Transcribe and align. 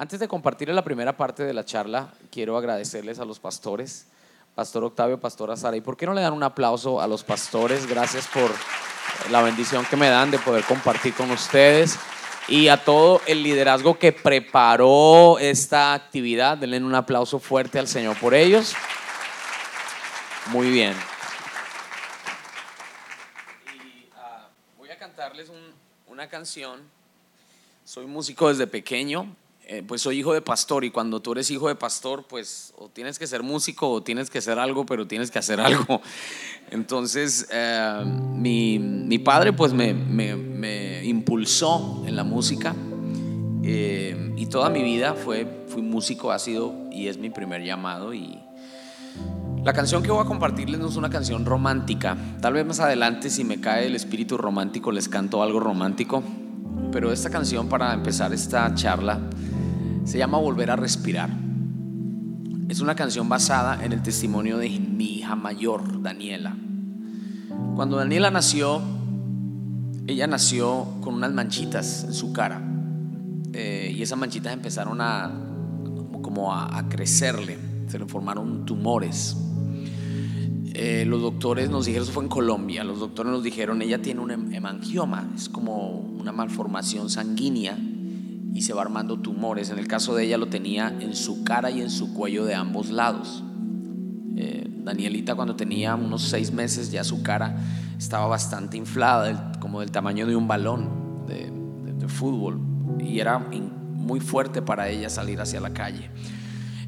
Antes 0.00 0.20
de 0.20 0.28
compartir 0.28 0.68
la 0.68 0.84
primera 0.84 1.16
parte 1.16 1.42
de 1.42 1.52
la 1.52 1.64
charla, 1.64 2.10
quiero 2.30 2.56
agradecerles 2.56 3.18
a 3.18 3.24
los 3.24 3.40
pastores, 3.40 4.06
Pastor 4.54 4.84
Octavio, 4.84 5.18
Pastora 5.18 5.56
Sara. 5.56 5.76
¿Y 5.76 5.80
por 5.80 5.96
qué 5.96 6.06
no 6.06 6.14
le 6.14 6.20
dan 6.20 6.34
un 6.34 6.44
aplauso 6.44 7.00
a 7.00 7.08
los 7.08 7.24
pastores? 7.24 7.84
Gracias 7.84 8.28
por 8.28 8.48
la 9.32 9.42
bendición 9.42 9.84
que 9.86 9.96
me 9.96 10.08
dan 10.08 10.30
de 10.30 10.38
poder 10.38 10.62
compartir 10.62 11.14
con 11.14 11.32
ustedes 11.32 11.98
y 12.46 12.68
a 12.68 12.76
todo 12.76 13.22
el 13.26 13.42
liderazgo 13.42 13.98
que 13.98 14.12
preparó 14.12 15.36
esta 15.40 15.94
actividad. 15.94 16.58
Denle 16.58 16.78
un 16.78 16.94
aplauso 16.94 17.40
fuerte 17.40 17.80
al 17.80 17.88
Señor 17.88 18.16
por 18.20 18.34
ellos. 18.34 18.76
Muy 20.52 20.70
bien. 20.70 20.94
Ah, 24.16 24.46
voy 24.78 24.92
a 24.92 24.96
cantarles 24.96 25.50
una 26.06 26.28
canción. 26.28 26.82
Soy 27.84 28.06
músico 28.06 28.48
desde 28.48 28.68
pequeño. 28.68 29.34
Eh, 29.70 29.82
pues 29.86 30.00
soy 30.00 30.18
hijo 30.18 30.32
de 30.32 30.40
pastor 30.40 30.82
y 30.86 30.90
cuando 30.90 31.20
tú 31.20 31.32
eres 31.32 31.50
hijo 31.50 31.68
de 31.68 31.74
pastor, 31.74 32.24
pues 32.26 32.72
o 32.78 32.88
tienes 32.88 33.18
que 33.18 33.26
ser 33.26 33.42
músico 33.42 33.90
o 33.90 34.02
tienes 34.02 34.30
que 34.30 34.38
hacer 34.38 34.58
algo, 34.58 34.86
pero 34.86 35.06
tienes 35.06 35.30
que 35.30 35.38
hacer 35.38 35.60
algo. 35.60 36.00
Entonces, 36.70 37.46
eh, 37.52 38.02
mi, 38.06 39.18
padre 39.18 39.52
pues 39.52 39.74
me, 39.74 41.04
impulsó 41.04 42.02
en 42.06 42.16
la 42.16 42.24
música 42.24 42.74
eh, 43.62 44.32
y 44.38 44.46
toda 44.46 44.70
mi 44.70 44.82
vida 44.82 45.12
fue, 45.12 45.66
fui 45.68 45.82
músico, 45.82 46.32
ha 46.32 46.38
y 46.90 47.08
es 47.08 47.18
mi 47.18 47.28
primer 47.28 47.62
llamado 47.62 48.14
y 48.14 48.38
la 49.62 49.74
canción 49.74 50.02
que 50.02 50.10
voy 50.10 50.22
a 50.22 50.26
compartirles 50.26 50.80
no 50.80 50.88
es 50.88 50.96
una 50.96 51.10
canción 51.10 51.44
romántica. 51.44 52.16
Tal 52.40 52.54
vez 52.54 52.64
más 52.64 52.80
adelante 52.80 53.28
si 53.28 53.44
me 53.44 53.60
cae 53.60 53.84
el 53.84 53.96
espíritu 53.96 54.38
romántico 54.38 54.92
les 54.92 55.10
canto 55.10 55.42
algo 55.42 55.60
romántico, 55.60 56.22
pero 56.90 57.12
esta 57.12 57.28
canción 57.28 57.68
para 57.68 57.92
empezar 57.92 58.32
esta 58.32 58.74
charla 58.74 59.20
se 60.08 60.16
llama 60.16 60.38
Volver 60.38 60.70
a 60.70 60.76
Respirar. 60.76 61.28
Es 62.70 62.80
una 62.80 62.94
canción 62.94 63.28
basada 63.28 63.84
en 63.84 63.92
el 63.92 64.02
testimonio 64.02 64.56
de 64.56 64.70
mi 64.70 65.18
hija 65.18 65.36
mayor, 65.36 66.00
Daniela. 66.00 66.56
Cuando 67.76 67.98
Daniela 67.98 68.30
nació, 68.30 68.80
ella 70.06 70.26
nació 70.26 70.86
con 71.02 71.12
unas 71.12 71.34
manchitas 71.34 72.04
en 72.04 72.14
su 72.14 72.32
cara. 72.32 72.62
Eh, 73.52 73.94
y 73.94 74.00
esas 74.00 74.18
manchitas 74.18 74.54
empezaron 74.54 75.02
a, 75.02 75.30
como 76.22 76.54
a, 76.54 76.88
crecerle. 76.88 77.58
Se 77.88 77.98
le 77.98 78.06
formaron 78.06 78.64
tumores. 78.64 79.36
Eh, 80.72 81.04
los 81.06 81.20
doctores 81.20 81.68
nos 81.68 81.84
dijeron, 81.84 82.04
eso 82.04 82.14
fue 82.14 82.22
en 82.22 82.30
Colombia, 82.30 82.82
los 82.82 82.98
doctores 82.98 83.30
nos 83.30 83.42
dijeron, 83.42 83.82
ella 83.82 84.00
tiene 84.00 84.20
un 84.20 84.30
hemangioma, 84.54 85.28
es 85.34 85.50
como 85.50 85.90
una 85.90 86.32
malformación 86.32 87.10
sanguínea 87.10 87.76
y 88.52 88.62
se 88.62 88.72
va 88.72 88.82
armando 88.82 89.18
tumores. 89.18 89.70
En 89.70 89.78
el 89.78 89.86
caso 89.86 90.14
de 90.14 90.24
ella 90.24 90.38
lo 90.38 90.48
tenía 90.48 90.88
en 91.00 91.14
su 91.14 91.44
cara 91.44 91.70
y 91.70 91.80
en 91.80 91.90
su 91.90 92.14
cuello 92.14 92.44
de 92.44 92.54
ambos 92.54 92.90
lados. 92.90 93.44
Eh, 94.36 94.66
Danielita 94.68 95.34
cuando 95.34 95.56
tenía 95.56 95.94
unos 95.94 96.22
seis 96.22 96.52
meses 96.52 96.90
ya 96.90 97.04
su 97.04 97.22
cara 97.22 97.56
estaba 97.98 98.26
bastante 98.26 98.76
inflada, 98.76 99.52
como 99.60 99.80
del 99.80 99.90
tamaño 99.90 100.26
de 100.26 100.36
un 100.36 100.46
balón 100.46 101.26
de, 101.26 101.48
fútbol, 102.08 102.58
y 102.98 103.20
era 103.20 103.38
muy 103.38 104.18
fuerte 104.18 104.62
para 104.62 104.88
ella 104.88 105.10
salir 105.10 105.38
hacia 105.42 105.60
la 105.60 105.74
calle. 105.74 106.10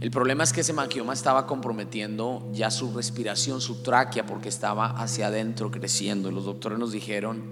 El 0.01 0.11
problema 0.11 0.45
es 0.45 0.55
que 0.55 0.63
ese 0.63 0.73
manquioma 0.73 1.13
estaba 1.13 1.47
comprometiendo 1.47 2.49
ya 2.55 2.71
su 2.71 2.95
respiración, 2.95 3.61
su 3.61 3.83
tráquea, 3.83 4.25
porque 4.25 4.49
estaba 4.49 4.87
hacia 4.93 5.27
adentro 5.27 5.71
creciendo. 5.71 6.31
Los 6.31 6.47
doctores 6.47 6.79
nos 6.79 6.93
dijeron, 6.93 7.51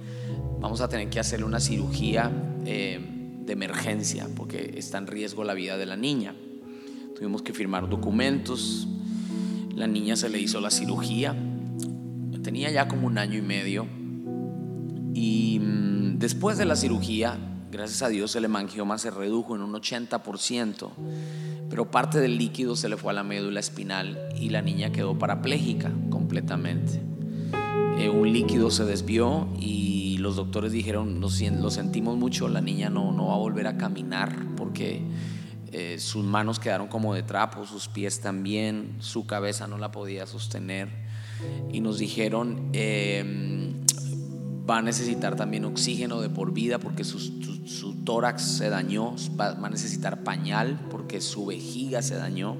vamos 0.58 0.80
a 0.80 0.88
tener 0.88 1.10
que 1.10 1.20
hacerle 1.20 1.44
una 1.44 1.60
cirugía. 1.60 2.32
Eh, 2.64 3.17
de 3.48 3.54
emergencia 3.54 4.28
porque 4.36 4.74
está 4.76 4.98
en 4.98 5.08
riesgo 5.08 5.42
la 5.42 5.54
vida 5.54 5.76
de 5.76 5.86
la 5.86 5.96
niña. 5.96 6.36
Tuvimos 7.16 7.42
que 7.42 7.52
firmar 7.52 7.88
documentos, 7.88 8.86
la 9.74 9.88
niña 9.88 10.14
se 10.14 10.28
le 10.28 10.38
hizo 10.38 10.60
la 10.60 10.70
cirugía, 10.70 11.34
tenía 12.44 12.70
ya 12.70 12.86
como 12.86 13.08
un 13.08 13.18
año 13.18 13.36
y 13.36 13.42
medio 13.42 13.86
y 15.14 15.58
mm, 15.60 16.18
después 16.18 16.58
de 16.58 16.64
la 16.64 16.76
cirugía, 16.76 17.36
gracias 17.72 18.02
a 18.02 18.08
Dios 18.08 18.36
el 18.36 18.44
hemangioma 18.44 18.98
se 18.98 19.10
redujo 19.10 19.56
en 19.56 19.62
un 19.62 19.72
80%, 19.72 20.90
pero 21.68 21.90
parte 21.90 22.20
del 22.20 22.38
líquido 22.38 22.76
se 22.76 22.88
le 22.88 22.96
fue 22.96 23.10
a 23.10 23.14
la 23.14 23.24
médula 23.24 23.58
espinal 23.58 24.18
y 24.38 24.50
la 24.50 24.62
niña 24.62 24.92
quedó 24.92 25.18
parapléjica 25.18 25.90
completamente. 26.10 27.02
Eh, 27.98 28.08
un 28.08 28.32
líquido 28.32 28.70
se 28.70 28.84
desvió 28.84 29.48
y 29.58 29.87
los 30.18 30.36
doctores 30.36 30.72
dijeron, 30.72 31.20
lo, 31.20 31.30
sentimos 31.30 32.16
mucho, 32.16 32.48
la 32.48 32.60
niña 32.60 32.90
no, 32.90 33.12
no 33.12 33.28
va 33.28 33.34
a 33.34 33.38
volver 33.38 33.66
a 33.66 33.76
caminar 33.76 34.34
porque 34.56 35.02
eh, 35.72 35.98
sus 35.98 36.24
manos 36.24 36.58
quedaron 36.58 36.88
como 36.88 37.14
de 37.14 37.22
trapo, 37.22 37.66
sus 37.66 37.88
pies 37.88 38.20
también, 38.20 38.96
su 39.00 39.26
cabeza 39.26 39.66
no 39.66 39.78
la 39.78 39.92
podía 39.92 40.26
sostener. 40.26 40.88
Y 41.70 41.80
nos 41.80 41.98
dijeron, 41.98 42.70
em, 42.72 43.84
va 44.68 44.78
a 44.78 44.82
necesitar 44.82 45.36
también 45.36 45.64
oxígeno 45.64 46.20
de 46.20 46.28
por 46.30 46.52
vida 46.52 46.78
porque 46.78 47.04
su, 47.04 47.18
su, 47.18 47.94
tórax 48.04 48.42
se 48.42 48.70
dañó, 48.70 49.14
va, 49.38 49.50
a 49.50 49.70
necesitar 49.70 50.24
pañal 50.24 50.80
porque 50.90 51.20
su 51.20 51.46
vejiga 51.46 52.02
se 52.02 52.16
dañó. 52.16 52.56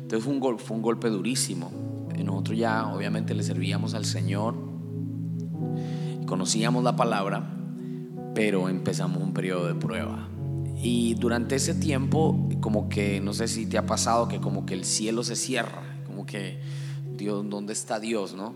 Entonces 0.00 0.24
fue 0.24 0.34
un, 0.34 0.58
fue 0.58 0.76
un 0.76 0.82
golpe 0.82 1.08
durísimo. 1.08 1.70
Nosotros 2.24 2.58
ya 2.58 2.86
obviamente 2.86 3.34
le 3.34 3.42
servíamos 3.42 3.94
al 3.94 4.04
Señor 4.04 4.75
conocíamos 6.26 6.84
la 6.84 6.96
palabra, 6.96 7.56
pero 8.34 8.68
empezamos 8.68 9.22
un 9.22 9.32
periodo 9.32 9.66
de 9.66 9.74
prueba. 9.74 10.28
Y 10.82 11.14
durante 11.14 11.56
ese 11.56 11.74
tiempo, 11.74 12.48
como 12.60 12.88
que, 12.88 13.20
no 13.20 13.32
sé 13.32 13.48
si 13.48 13.66
te 13.66 13.78
ha 13.78 13.86
pasado, 13.86 14.28
que 14.28 14.40
como 14.40 14.66
que 14.66 14.74
el 14.74 14.84
cielo 14.84 15.24
se 15.24 15.36
cierra, 15.36 16.02
como 16.06 16.26
que, 16.26 16.60
Dios, 17.16 17.48
¿dónde 17.48 17.72
está 17.72 17.98
Dios? 17.98 18.34
¿No? 18.34 18.54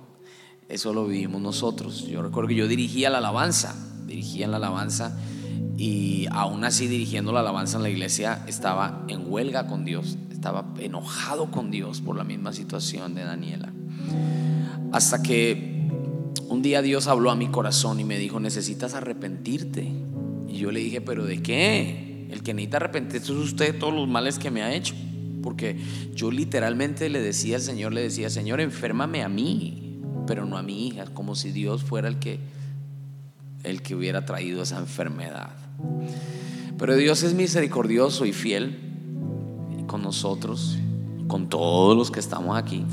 Eso 0.68 0.92
lo 0.92 1.06
vivimos 1.06 1.40
nosotros. 1.40 2.06
Yo 2.06 2.22
recuerdo 2.22 2.48
que 2.48 2.54
yo 2.54 2.68
dirigía 2.68 3.10
la 3.10 3.18
alabanza, 3.18 3.74
dirigía 4.06 4.46
la 4.46 4.58
alabanza 4.58 5.18
y 5.76 6.26
aún 6.30 6.62
así 6.64 6.86
dirigiendo 6.86 7.32
la 7.32 7.40
alabanza 7.40 7.78
en 7.78 7.82
la 7.82 7.88
iglesia 7.88 8.44
estaba 8.46 9.04
en 9.08 9.24
huelga 9.26 9.66
con 9.66 9.84
Dios, 9.84 10.18
estaba 10.30 10.74
enojado 10.78 11.50
con 11.50 11.70
Dios 11.70 12.02
por 12.02 12.16
la 12.16 12.22
misma 12.22 12.52
situación 12.52 13.14
de 13.14 13.24
Daniela. 13.24 13.72
Hasta 14.92 15.22
que 15.22 15.79
un 16.50 16.62
día 16.62 16.82
Dios 16.82 17.06
habló 17.06 17.30
a 17.30 17.36
mi 17.36 17.46
corazón 17.46 18.00
y 18.00 18.04
me 18.04 18.18
dijo, 18.18 18.40
necesitas 18.40 18.94
arrepentirte. 18.94 19.88
Y 20.48 20.58
yo 20.58 20.72
le 20.72 20.80
dije, 20.80 21.00
pero 21.00 21.24
¿de 21.24 21.40
qué? 21.40 22.26
El 22.28 22.42
que 22.42 22.54
necesita 22.54 22.78
arrepentirse 22.78 23.32
es 23.32 23.38
usted 23.38 23.72
de 23.72 23.78
todos 23.78 23.94
los 23.94 24.08
males 24.08 24.40
que 24.40 24.50
me 24.50 24.62
ha 24.62 24.74
hecho. 24.74 24.96
Porque 25.44 25.76
yo 26.12 26.32
literalmente 26.32 27.08
le 27.08 27.20
decía 27.20 27.54
al 27.54 27.62
Señor, 27.62 27.92
le 27.92 28.02
decía, 28.02 28.30
Señor, 28.30 28.60
enférmame 28.60 29.22
a 29.22 29.28
mí, 29.28 30.00
pero 30.26 30.44
no 30.44 30.58
a 30.58 30.62
mi 30.64 30.88
hija, 30.88 31.04
como 31.14 31.36
si 31.36 31.52
Dios 31.52 31.84
fuera 31.84 32.08
el 32.08 32.18
que, 32.18 32.40
el 33.62 33.80
que 33.80 33.94
hubiera 33.94 34.26
traído 34.26 34.64
esa 34.64 34.80
enfermedad. 34.80 35.52
Pero 36.76 36.96
Dios 36.96 37.22
es 37.22 37.32
misericordioso 37.32 38.26
y 38.26 38.32
fiel 38.32 38.76
con 39.86 40.02
nosotros, 40.02 40.76
con 41.28 41.48
todos 41.48 41.96
los 41.96 42.10
que 42.10 42.18
estamos 42.18 42.58
aquí. 42.58 42.84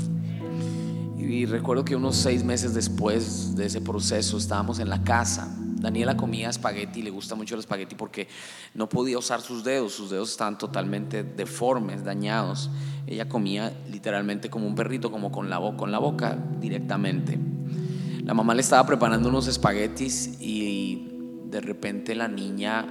Y 1.28 1.44
recuerdo 1.44 1.84
que 1.84 1.94
unos 1.94 2.16
seis 2.16 2.42
meses 2.42 2.72
después 2.72 3.54
de 3.54 3.66
ese 3.66 3.82
proceso 3.82 4.38
estábamos 4.38 4.78
en 4.78 4.88
la 4.88 5.04
casa. 5.04 5.54
Daniela 5.78 6.16
comía 6.16 6.48
espagueti, 6.48 7.02
le 7.02 7.10
gusta 7.10 7.34
mucho 7.34 7.54
el 7.54 7.60
espagueti 7.60 7.94
porque 7.94 8.28
no 8.74 8.88
podía 8.88 9.18
usar 9.18 9.42
sus 9.42 9.62
dedos, 9.62 9.92
sus 9.92 10.08
dedos 10.08 10.30
estaban 10.30 10.56
totalmente 10.56 11.22
deformes, 11.22 12.02
dañados. 12.02 12.70
Ella 13.06 13.28
comía 13.28 13.78
literalmente 13.90 14.48
como 14.48 14.66
un 14.66 14.74
perrito, 14.74 15.10
como 15.10 15.30
con 15.30 15.50
la, 15.50 15.58
boca, 15.58 16.38
directamente. 16.58 17.38
La 18.24 18.32
mamá 18.32 18.54
le 18.54 18.62
estaba 18.62 18.86
preparando 18.86 19.28
unos 19.28 19.48
espaguetis 19.48 20.40
y 20.40 21.10
de 21.44 21.60
repente 21.60 22.14
la 22.14 22.28
niña, 22.28 22.86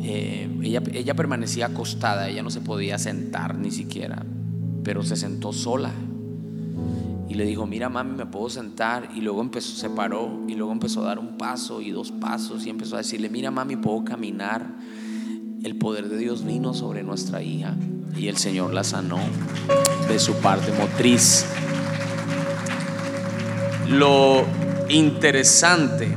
eh, 0.00 0.48
ella, 0.62 1.14
permanecía 1.14 1.66
acostada, 1.66 2.28
ella 2.28 2.44
no 2.44 2.50
se 2.50 2.60
podía 2.60 2.98
sentar 2.98 3.56
ni 3.56 3.72
siquiera, 3.72 4.24
pero 4.84 5.02
se 5.02 5.16
sentó 5.16 5.52
sola 5.52 5.90
le 7.38 7.44
dijo, 7.44 7.66
mira 7.66 7.88
mami, 7.88 8.16
me 8.16 8.26
puedo 8.26 8.50
sentar. 8.50 9.10
Y 9.14 9.20
luego 9.20 9.40
empezó, 9.40 9.76
se 9.76 9.88
paró 9.88 10.44
y 10.48 10.56
luego 10.56 10.72
empezó 10.72 11.02
a 11.02 11.06
dar 11.06 11.20
un 11.20 11.38
paso 11.38 11.80
y 11.80 11.92
dos 11.92 12.10
pasos 12.10 12.66
y 12.66 12.70
empezó 12.70 12.96
a 12.96 12.98
decirle, 12.98 13.30
mira 13.30 13.52
mami, 13.52 13.76
puedo 13.76 14.04
caminar. 14.04 14.66
El 15.62 15.76
poder 15.76 16.08
de 16.08 16.18
Dios 16.18 16.44
vino 16.44 16.74
sobre 16.74 17.04
nuestra 17.04 17.40
hija 17.40 17.76
y 18.16 18.26
el 18.26 18.36
Señor 18.36 18.74
la 18.74 18.82
sanó 18.82 19.20
de 20.08 20.18
su 20.18 20.34
parte 20.34 20.72
motriz. 20.72 21.46
Lo 23.88 24.44
interesante, 24.88 26.16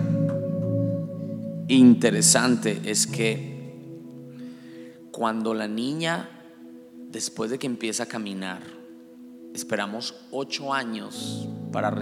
interesante 1.68 2.82
es 2.84 3.06
que 3.06 3.52
cuando 5.12 5.54
la 5.54 5.68
niña, 5.68 6.30
después 7.12 7.52
de 7.52 7.60
que 7.60 7.68
empieza 7.68 8.04
a 8.04 8.06
caminar, 8.08 8.81
Esperamos 9.54 10.16
ocho 10.32 10.74
años 10.74 11.48
para, 11.72 11.94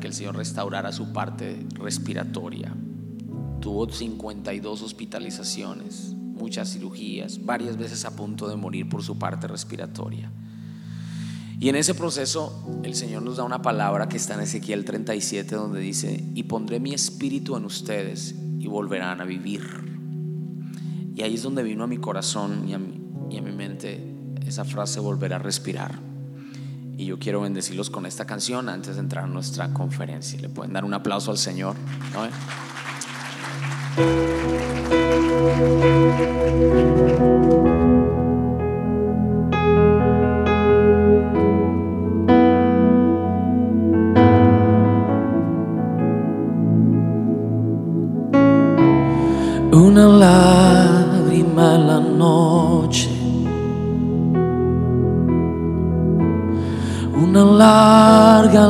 que 0.00 0.06
el 0.06 0.12
Señor 0.12 0.36
restaurara 0.36 0.92
su 0.92 1.12
parte 1.12 1.64
respiratoria. 1.74 2.74
Tuvo 3.60 3.88
52 3.88 4.82
hospitalizaciones, 4.82 6.14
muchas 6.14 6.72
cirugías, 6.72 7.44
varias 7.44 7.76
veces 7.76 8.04
a 8.04 8.16
punto 8.16 8.48
de 8.48 8.56
morir 8.56 8.88
por 8.88 9.02
su 9.02 9.18
parte 9.18 9.46
respiratoria. 9.46 10.30
Y 11.60 11.68
en 11.68 11.76
ese 11.76 11.94
proceso 11.94 12.80
el 12.84 12.94
Señor 12.94 13.22
nos 13.22 13.36
da 13.36 13.44
una 13.44 13.62
palabra 13.62 14.08
que 14.08 14.16
está 14.16 14.34
en 14.34 14.40
Ezequiel 14.40 14.84
37 14.84 15.54
donde 15.54 15.80
dice, 15.80 16.24
y 16.34 16.44
pondré 16.44 16.80
mi 16.80 16.94
espíritu 16.94 17.56
en 17.56 17.64
ustedes 17.64 18.34
y 18.58 18.66
volverán 18.66 19.20
a 19.20 19.24
vivir. 19.24 19.62
Y 21.14 21.22
ahí 21.22 21.34
es 21.34 21.42
donde 21.42 21.62
vino 21.62 21.84
a 21.84 21.88
mi 21.88 21.98
corazón 21.98 22.68
y 22.68 22.74
a 22.74 22.78
mi, 22.78 23.00
y 23.30 23.38
a 23.38 23.42
mi 23.42 23.52
mente 23.52 24.14
esa 24.46 24.64
frase, 24.64 24.98
volver 25.00 25.34
a 25.34 25.38
respirar. 25.38 26.07
Y 26.98 27.06
yo 27.06 27.18
quiero 27.20 27.40
bendecirlos 27.42 27.90
con 27.90 28.06
esta 28.06 28.26
canción 28.26 28.68
antes 28.68 28.96
de 28.96 29.00
entrar 29.00 29.22
a 29.22 29.26
nuestra 29.28 29.72
conferencia. 29.72 30.40
¿Le 30.40 30.48
pueden 30.48 30.72
dar 30.72 30.84
un 30.84 30.94
aplauso 30.94 31.30
al 31.30 31.38
Señor? 31.38 31.76
Lágrima 50.18 50.47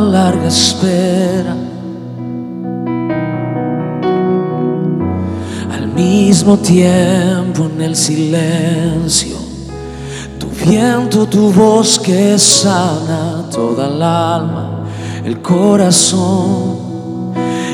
larga, 0.01 0.47
espera. 0.47 1.57
Al 5.73 5.89
mismo 5.95 6.57
tiempo 6.59 7.69
en 7.75 7.83
el 7.83 7.97
silencio, 7.97 9.37
tu 10.39 10.49
viento, 10.65 11.27
tu 11.27 11.53
voz 11.53 11.99
que 11.99 12.39
sana 12.39 13.45
toda 13.51 13.87
el 13.89 14.03
alma, 14.03 14.85
el 15.25 15.41
corazón 15.43 16.89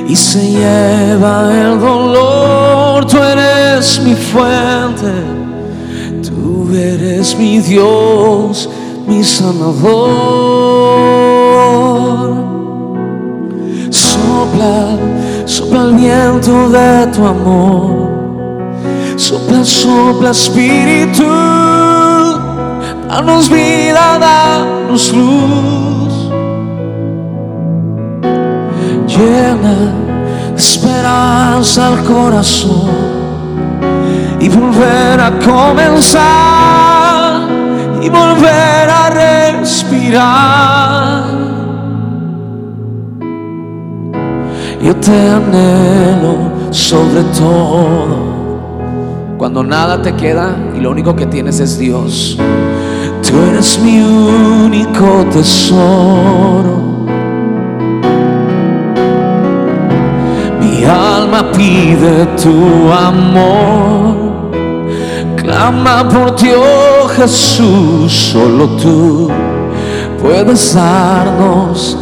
y 0.08 0.16
se 0.16 0.50
lleva 0.50 1.50
el 1.52 1.80
dolor. 1.80 3.06
Tú 3.06 3.18
eres 3.18 4.00
mi 4.00 4.14
fuente, 4.14 5.12
tú 6.22 6.68
eres 6.74 7.36
mi 7.38 7.58
Dios, 7.60 8.68
mi 9.06 9.22
sanador. 9.22 10.53
Sopla, 14.54 14.96
sopla 15.46 15.82
el 15.82 15.94
viento 15.94 16.68
de 16.68 17.06
tu 17.08 17.26
amor. 17.26 18.08
Sopla, 19.16 19.64
sopla, 19.64 20.30
espíritu. 20.30 21.24
Danos 23.08 23.48
vida, 23.48 24.18
danos 24.20 25.12
luz 25.12 26.30
llena 29.06 29.92
esperanza 30.56 31.88
al 31.88 32.04
corazón 32.04 32.90
y 34.40 34.48
volver 34.48 35.20
a 35.20 35.30
comenzar 35.38 37.40
y 38.02 38.08
volver 38.08 38.90
a 38.90 39.10
respirar. 39.10 40.83
Yo 44.84 44.94
te 44.96 45.12
anhelo 45.30 46.36
sobre 46.70 47.22
todo 47.38 48.18
cuando 49.38 49.64
nada 49.64 50.02
te 50.02 50.12
queda 50.12 50.54
y 50.76 50.80
lo 50.80 50.90
único 50.90 51.16
que 51.16 51.24
tienes 51.24 51.58
es 51.58 51.78
Dios. 51.78 52.36
Tú 53.26 53.32
eres 53.50 53.78
mi 53.78 54.02
único 54.02 55.24
tesoro. 55.32 57.06
Mi 60.60 60.84
alma 60.84 61.50
pide 61.52 62.26
tu 62.36 62.92
amor. 62.92 64.50
Clama 65.36 66.06
por 66.10 66.36
ti, 66.36 66.50
oh 66.54 67.08
Jesús, 67.08 68.12
solo 68.12 68.66
tú 68.76 69.30
puedes 70.20 70.74
darnos 70.74 71.98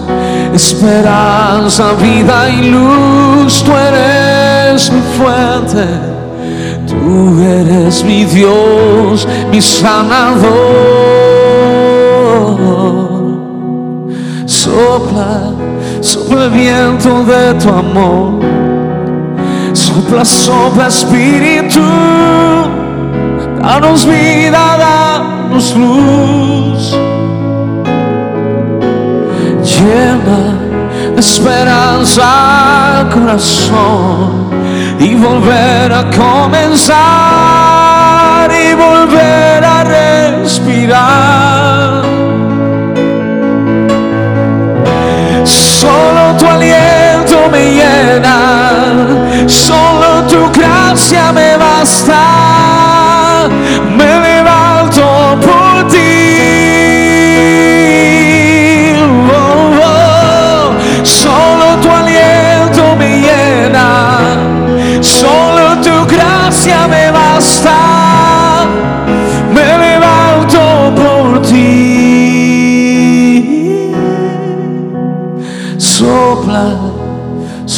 esperanza, 0.55 1.93
vida 1.95 2.49
y 2.51 2.71
luz. 2.71 3.63
Tú 3.65 3.73
eres 3.73 4.91
mi 4.93 5.01
fuente, 5.17 5.87
tú 6.87 7.41
eres 7.43 8.05
mi 8.05 8.25
Dios, 8.25 9.27
mi 9.51 9.61
sanador. 9.61 10.53
Sopla, 14.47 15.53
sopla 16.01 16.45
el 16.45 16.51
viento 16.51 17.25
de 17.25 17.55
tu 17.55 17.69
amor. 17.69 18.41
Sopla, 19.73 20.25
sopla 20.25 20.87
espíritu, 20.89 21.81
danos 23.61 24.07
vida, 24.07 24.77
danos 24.79 25.75
luz. 25.77 26.97
Llena 29.83 30.43
de 31.13 31.21
esperanza 31.21 33.01
el 33.01 33.09
corazón 33.09 34.51
y 35.01 35.17
volver 35.17 35.93
a 35.93 36.05
comenzar 36.11 37.01
y 38.53 38.75
volver 38.75 39.65
a 39.65 39.83
respirar. 40.43 42.03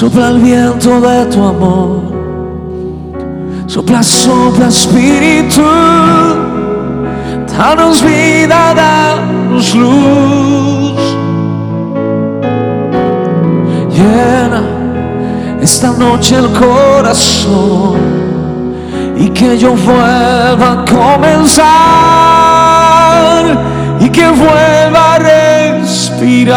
Sopla 0.05 0.29
el 0.29 0.39
viento 0.39 1.01
de 1.01 1.25
tu 1.27 1.43
amor. 1.43 2.03
Sopla, 3.67 4.03
sopla 4.03 4.67
espíritu. 4.69 5.63
Danos 7.57 8.03
vida, 8.03 8.75
danos 8.75 9.75
luz. 9.75 11.01
Llena 13.97 14.63
esta 15.63 15.91
noche 15.93 16.37
el 16.37 16.49
corazón 16.53 17.95
y 19.17 19.31
que 19.31 19.57
yo 19.57 19.71
vuelva 19.75 20.73
a 20.73 20.85
comenzar 20.85 21.65
y 24.01 24.11
que 24.11 24.29
vuelva 24.29 25.15
a 25.15 25.19
respirar. 25.81 26.55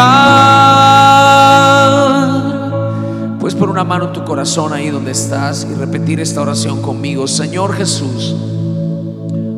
Una 3.78 3.84
mano 3.84 4.06
en 4.06 4.12
tu 4.12 4.24
corazón 4.24 4.72
ahí 4.72 4.90
donde 4.90 5.12
estás 5.12 5.64
y 5.70 5.72
repetir 5.72 6.18
esta 6.18 6.40
oración 6.40 6.82
conmigo. 6.82 7.28
Señor 7.28 7.74
Jesús, 7.74 8.34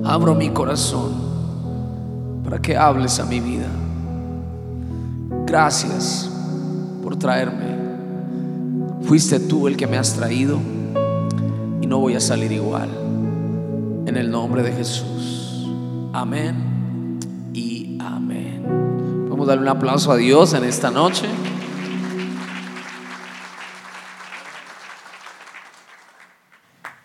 abro 0.04 0.34
mi 0.34 0.50
corazón 0.50 1.12
para 2.44 2.60
que 2.60 2.76
hables 2.76 3.18
a 3.18 3.24
mi 3.24 3.40
vida. 3.40 3.64
Gracias 5.46 6.28
por 7.02 7.16
traerme. 7.16 7.78
Fuiste 9.04 9.40
tú 9.40 9.66
el 9.66 9.78
que 9.78 9.86
me 9.86 9.96
has 9.96 10.12
traído 10.12 10.58
y 11.80 11.86
no 11.86 11.98
voy 11.98 12.14
a 12.14 12.20
salir 12.20 12.52
igual. 12.52 12.90
En 14.04 14.18
el 14.18 14.30
nombre 14.30 14.62
de 14.62 14.72
Jesús. 14.72 15.66
Amén 16.12 17.18
y 17.54 17.96
amén. 17.98 18.66
Vamos 19.30 19.48
a 19.48 19.52
darle 19.52 19.62
un 19.62 19.78
aplauso 19.78 20.12
a 20.12 20.16
Dios 20.16 20.52
en 20.52 20.64
esta 20.64 20.90
noche. 20.90 21.24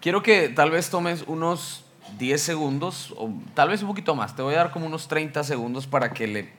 Quiero 0.06 0.22
que 0.22 0.50
tal 0.50 0.70
vez 0.70 0.92
tomes 0.92 1.24
unos 1.26 1.84
10 2.20 2.40
segundos 2.40 3.12
o 3.18 3.34
tal 3.56 3.70
vez 3.70 3.82
un 3.82 3.88
poquito 3.88 4.14
más. 4.14 4.36
Te 4.36 4.44
voy 4.44 4.54
a 4.54 4.58
dar 4.58 4.70
como 4.70 4.86
unos 4.86 5.08
30 5.08 5.44
segundos 5.44 5.88
para 5.88 6.14
que 6.14 6.28
le 6.28 6.50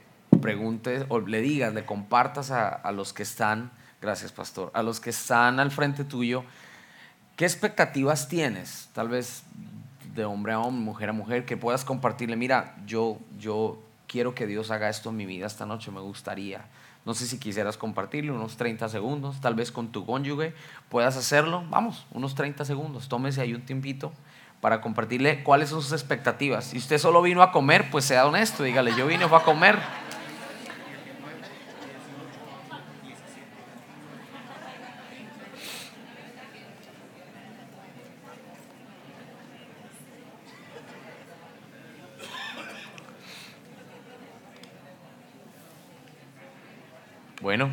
preguntes 0.42 1.04
o 1.10 1.20
le 1.20 1.40
digas, 1.40 1.72
le 1.72 1.84
compartas 1.84 2.50
a, 2.50 2.68
a 2.70 2.90
los 2.90 3.12
que 3.12 3.22
están, 3.22 3.70
gracias 4.02 4.32
pastor, 4.32 4.72
a 4.74 4.82
los 4.82 4.98
que 4.98 5.10
están 5.10 5.60
al 5.60 5.70
frente 5.70 6.02
tuyo, 6.02 6.42
¿qué 7.36 7.44
expectativas 7.44 8.26
tienes? 8.26 8.88
Tal 8.92 9.10
vez 9.10 9.44
de 10.16 10.24
hombre 10.24 10.52
a 10.54 10.58
hombre, 10.58 10.84
mujer 10.84 11.10
a 11.10 11.12
mujer, 11.12 11.44
que 11.44 11.56
puedas 11.56 11.84
compartirle, 11.84 12.34
mira, 12.34 12.74
yo, 12.84 13.16
yo 13.38 13.80
quiero 14.08 14.34
que 14.34 14.48
Dios 14.48 14.72
haga 14.72 14.88
esto 14.88 15.10
en 15.10 15.18
mi 15.18 15.24
vida 15.24 15.46
esta 15.46 15.66
noche, 15.66 15.92
me 15.92 16.00
gustaría. 16.00 16.64
No 17.06 17.14
sé 17.14 17.26
si 17.28 17.38
quisieras 17.38 17.76
compartirle 17.78 18.32
unos 18.32 18.56
30 18.56 18.88
segundos, 18.88 19.40
tal 19.40 19.54
vez 19.54 19.70
con 19.70 19.92
tu 19.92 20.04
cónyuge 20.04 20.54
puedas 20.88 21.16
hacerlo. 21.16 21.64
Vamos, 21.70 22.04
unos 22.10 22.34
30 22.34 22.64
segundos, 22.64 23.08
tómese 23.08 23.40
ahí 23.40 23.54
un 23.54 23.62
tiempito 23.62 24.12
para 24.60 24.80
compartirle 24.80 25.44
cuáles 25.44 25.68
son 25.68 25.82
sus 25.82 25.92
expectativas. 25.92 26.64
Si 26.64 26.78
usted 26.78 26.98
solo 26.98 27.22
vino 27.22 27.42
a 27.42 27.52
comer, 27.52 27.90
pues 27.92 28.06
sea 28.06 28.26
honesto, 28.26 28.64
dígale, 28.64 28.92
yo 28.96 29.06
vine 29.06 29.24
a 29.24 29.40
comer. 29.44 29.78
Bueno. 47.46 47.70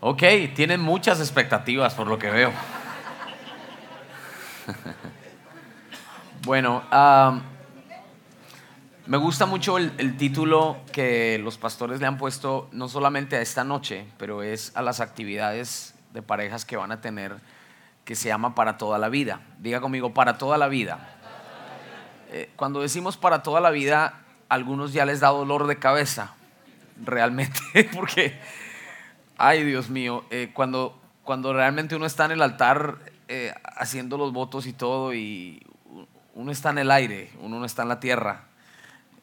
Ok, 0.00 0.22
tienen 0.54 0.80
muchas 0.80 1.20
expectativas 1.20 1.92
por 1.92 2.06
lo 2.06 2.18
que 2.18 2.30
veo. 2.30 2.52
bueno, 6.46 6.82
me 9.04 9.18
gusta 9.18 9.44
mucho 9.44 9.76
el, 9.76 9.92
el, 9.98 10.16
título 10.16 10.78
que 10.92 11.38
los 11.38 11.58
pastores 11.58 12.00
le 12.00 12.06
han 12.06 12.16
puesto 12.16 12.70
no 12.72 12.88
solamente 12.88 13.36
a 13.36 13.42
esta 13.42 13.62
noche, 13.62 14.06
pero 14.16 14.42
es 14.42 14.74
a 14.74 14.80
las 14.80 15.00
actividades 15.00 15.94
de 16.14 16.22
parejas 16.22 16.64
que 16.64 16.78
van 16.78 16.92
a 16.92 17.02
tener, 17.02 17.36
que 18.06 18.14
se 18.14 18.28
llama 18.28 18.54
para 18.54 18.78
toda 18.78 18.96
la 18.96 19.10
vida. 19.10 19.42
Diga 19.58 19.82
conmigo, 19.82 20.14
para 20.14 20.38
toda 20.38 20.56
la 20.56 20.68
vida. 20.68 21.15
Eh, 22.36 22.50
cuando 22.54 22.82
decimos 22.82 23.16
para 23.16 23.42
toda 23.42 23.62
la 23.62 23.70
vida, 23.70 24.20
algunos 24.50 24.92
ya 24.92 25.06
les 25.06 25.20
da 25.20 25.28
dolor 25.28 25.66
de 25.66 25.78
cabeza, 25.78 26.34
realmente, 27.02 27.58
porque, 27.94 28.38
ay 29.38 29.64
Dios 29.64 29.88
mío, 29.88 30.22
eh, 30.28 30.50
cuando, 30.52 31.00
cuando 31.24 31.54
realmente 31.54 31.96
uno 31.96 32.04
está 32.04 32.26
en 32.26 32.32
el 32.32 32.42
altar 32.42 32.98
eh, 33.28 33.54
haciendo 33.64 34.18
los 34.18 34.34
votos 34.34 34.66
y 34.66 34.74
todo, 34.74 35.14
y 35.14 35.62
uno 36.34 36.52
está 36.52 36.68
en 36.68 36.78
el 36.78 36.90
aire, 36.90 37.30
uno 37.40 37.58
no 37.58 37.64
está 37.64 37.84
en 37.84 37.88
la 37.88 38.00
tierra. 38.00 38.44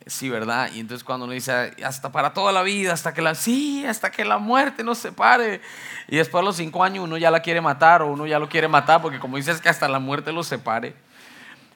Sí, 0.08 0.30
¿verdad? 0.30 0.72
Y 0.74 0.80
entonces 0.80 1.04
cuando 1.04 1.26
uno 1.26 1.34
dice, 1.34 1.72
hasta 1.86 2.12
para 2.12 2.34
toda 2.34 2.52
la 2.52 2.64
vida, 2.64 2.94
hasta 2.94 3.14
que 3.14 3.22
la, 3.22 3.36
sí, 3.36 3.86
hasta 3.86 4.10
que 4.10 4.26
la 4.26 4.40
muerte 4.40 4.84
nos 4.84 4.98
separe. 4.98 5.62
Y 6.08 6.18
después 6.18 6.42
de 6.42 6.46
los 6.46 6.56
cinco 6.56 6.84
años 6.84 7.06
uno 7.06 7.18
ya 7.18 7.30
la 7.30 7.42
quiere 7.42 7.62
matar 7.62 8.02
o 8.02 8.12
uno 8.12 8.26
ya 8.26 8.40
lo 8.40 8.50
quiere 8.50 8.68
matar, 8.68 9.04
porque 9.04 9.20
como 9.20 9.38
dices 9.38 9.62
que 9.62 9.70
hasta 9.70 9.88
la 9.88 10.00
muerte 10.00 10.34
los 10.34 10.48
separe 10.48 10.96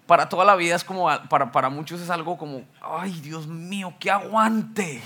para 0.08 0.30
toda 0.30 0.46
la 0.46 0.56
vida 0.56 0.76
es 0.76 0.84
como, 0.84 1.08
para, 1.30 1.52
para 1.52 1.70
muchos 1.70 2.02
es 2.02 2.10
algo 2.10 2.38
como, 2.38 2.64
ay 2.82 3.12
Dios 3.22 3.48
mío, 3.48 3.94
que 4.00 4.10
aguante. 4.10 5.02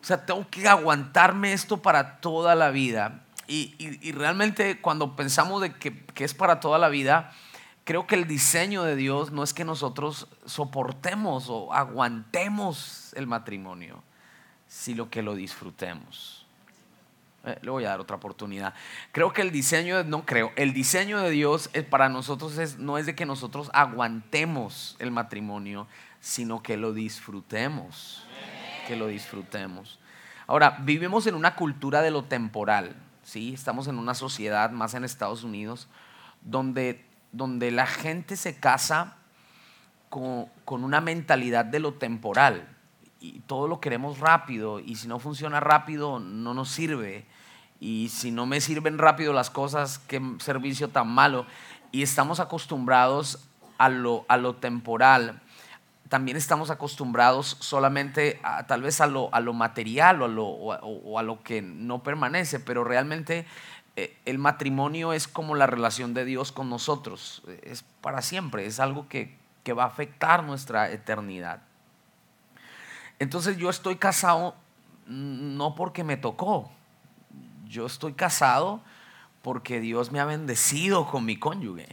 O 0.00 0.04
sea, 0.04 0.24
tengo 0.24 0.48
que 0.48 0.68
aguantarme 0.68 1.52
esto 1.52 1.82
para 1.82 2.20
toda 2.20 2.54
la 2.54 2.70
vida. 2.70 3.24
Y, 3.48 3.74
y, 3.78 4.12
realmente 4.12 4.80
cuando 4.80 5.14
pensamos 5.14 5.62
de 5.62 5.74
que, 5.74 6.04
que, 6.06 6.24
es 6.24 6.34
para 6.34 6.58
toda 6.58 6.78
la 6.78 6.88
vida, 6.88 7.32
creo 7.84 8.06
que 8.06 8.16
el 8.16 8.26
diseño 8.26 8.82
de 8.82 8.96
Dios 8.96 9.30
no 9.30 9.44
es 9.44 9.54
que 9.54 9.64
nosotros 9.64 10.28
soportemos 10.46 11.48
o 11.48 11.72
aguantemos 11.72 13.12
el 13.14 13.28
matrimonio, 13.28 14.02
sino 14.66 15.10
que 15.10 15.22
lo 15.22 15.36
disfrutemos. 15.36 16.45
Eh, 17.46 17.58
le 17.62 17.70
voy 17.70 17.84
a 17.84 17.90
dar 17.90 18.00
otra 18.00 18.16
oportunidad. 18.16 18.74
Creo 19.12 19.32
que 19.32 19.40
el 19.40 19.52
diseño, 19.52 20.02
no 20.02 20.26
creo, 20.26 20.52
el 20.56 20.72
diseño 20.72 21.20
de 21.20 21.30
Dios 21.30 21.70
es, 21.72 21.84
para 21.84 22.08
nosotros 22.08 22.58
es, 22.58 22.78
no 22.78 22.98
es 22.98 23.06
de 23.06 23.14
que 23.14 23.24
nosotros 23.24 23.70
aguantemos 23.72 24.96
el 24.98 25.12
matrimonio, 25.12 25.86
sino 26.20 26.60
que 26.60 26.76
lo 26.76 26.92
disfrutemos. 26.92 28.26
Que 28.88 28.96
lo 28.96 29.06
disfrutemos. 29.06 30.00
Ahora, 30.48 30.78
vivimos 30.80 31.26
en 31.28 31.36
una 31.36 31.54
cultura 31.54 32.02
de 32.02 32.10
lo 32.10 32.24
temporal, 32.24 32.96
¿sí? 33.22 33.54
Estamos 33.54 33.86
en 33.86 33.98
una 33.98 34.14
sociedad, 34.14 34.70
más 34.70 34.94
en 34.94 35.04
Estados 35.04 35.44
Unidos, 35.44 35.88
donde, 36.42 37.04
donde 37.30 37.70
la 37.70 37.86
gente 37.86 38.36
se 38.36 38.58
casa 38.58 39.18
con, 40.08 40.46
con 40.64 40.82
una 40.82 41.00
mentalidad 41.00 41.64
de 41.64 41.78
lo 41.78 41.94
temporal 41.94 42.68
y 43.20 43.40
todo 43.40 43.68
lo 43.68 43.80
queremos 43.80 44.18
rápido 44.18 44.80
y 44.80 44.96
si 44.96 45.08
no 45.08 45.18
funciona 45.18 45.60
rápido 45.60 46.20
no 46.20 46.54
nos 46.54 46.68
sirve 46.68 47.26
y 47.80 48.08
si 48.08 48.30
no 48.30 48.46
me 48.46 48.60
sirven 48.60 48.98
rápido 48.98 49.32
las 49.32 49.50
cosas, 49.50 49.98
qué 49.98 50.20
servicio 50.38 50.88
tan 50.88 51.08
malo. 51.08 51.46
Y 51.92 52.02
estamos 52.02 52.40
acostumbrados 52.40 53.38
a 53.78 53.88
lo, 53.88 54.24
a 54.28 54.36
lo 54.36 54.56
temporal. 54.56 55.40
También 56.08 56.36
estamos 56.36 56.70
acostumbrados 56.70 57.56
solamente 57.60 58.40
a, 58.42 58.66
tal 58.66 58.82
vez 58.82 59.00
a 59.00 59.06
lo, 59.06 59.32
a 59.34 59.40
lo 59.40 59.52
material 59.52 60.22
o 60.22 60.24
a 60.24 60.28
lo, 60.28 60.46
o 60.46 61.18
a 61.18 61.22
lo 61.22 61.42
que 61.42 61.62
no 61.62 62.02
permanece, 62.02 62.60
pero 62.60 62.84
realmente 62.84 63.46
eh, 63.96 64.14
el 64.26 64.38
matrimonio 64.38 65.14
es 65.14 65.26
como 65.26 65.54
la 65.54 65.66
relación 65.66 66.12
de 66.12 66.26
Dios 66.26 66.52
con 66.52 66.68
nosotros, 66.68 67.42
es 67.62 67.82
para 68.02 68.20
siempre, 68.20 68.66
es 68.66 68.78
algo 68.78 69.08
que, 69.08 69.34
que 69.64 69.72
va 69.72 69.84
a 69.84 69.86
afectar 69.86 70.44
nuestra 70.44 70.90
eternidad. 70.90 71.62
Entonces 73.18 73.56
yo 73.56 73.70
estoy 73.70 73.96
casado 73.96 74.54
no 75.06 75.74
porque 75.74 76.04
me 76.04 76.18
tocó, 76.18 76.70
yo 77.68 77.86
estoy 77.86 78.12
casado 78.12 78.80
porque 79.42 79.80
Dios 79.80 80.12
me 80.12 80.20
ha 80.20 80.24
bendecido 80.24 81.06
con 81.06 81.24
mi 81.24 81.36
cónyuge, 81.36 81.86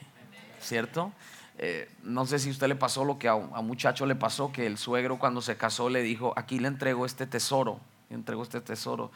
¿cierto? 0.60 1.12
Eh, 1.60 1.89
no 2.01 2.25
sé 2.25 2.39
si 2.39 2.50
a 2.50 2.51
usted 2.51 2.68
le 2.68 2.75
pasó 2.75 3.06
lo 3.06 3.20
que 3.20 3.27
a 3.27 3.36
un, 3.36 3.50
muchacho 3.68 4.06
le 4.06 4.15
pasó, 4.15 4.51
que 4.51 4.65
el 4.65 4.77
suegro 4.77 5.20
cuando 5.20 5.42
se 5.42 5.56
casó 5.56 5.89
le 5.89 6.01
dijo, 6.01 6.34
aquí 6.36 6.60
le 6.60 6.68
entrego 6.68 7.06
este 7.06 7.27
tesoro, 7.27 7.80
entrego 8.10 8.44
este 8.44 8.60
tesoro. 8.60 9.12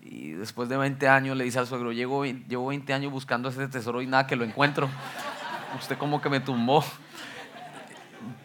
Y 0.00 0.32
después 0.32 0.68
de 0.68 0.76
20 0.76 1.08
años 1.08 1.36
le 1.36 1.44
dice 1.44 1.58
al 1.58 1.66
suegro, 1.66 1.92
llevo, 1.92 2.24
llevo 2.24 2.66
20 2.66 2.92
años 2.92 3.10
buscando 3.10 3.48
este 3.48 3.66
tesoro 3.68 4.02
y 4.02 4.06
nada 4.06 4.26
que 4.26 4.36
lo 4.36 4.44
encuentro. 4.44 4.88
Usted 5.80 5.98
como 5.98 6.20
que 6.20 6.28
me 6.28 6.40
tumbó 6.40 6.84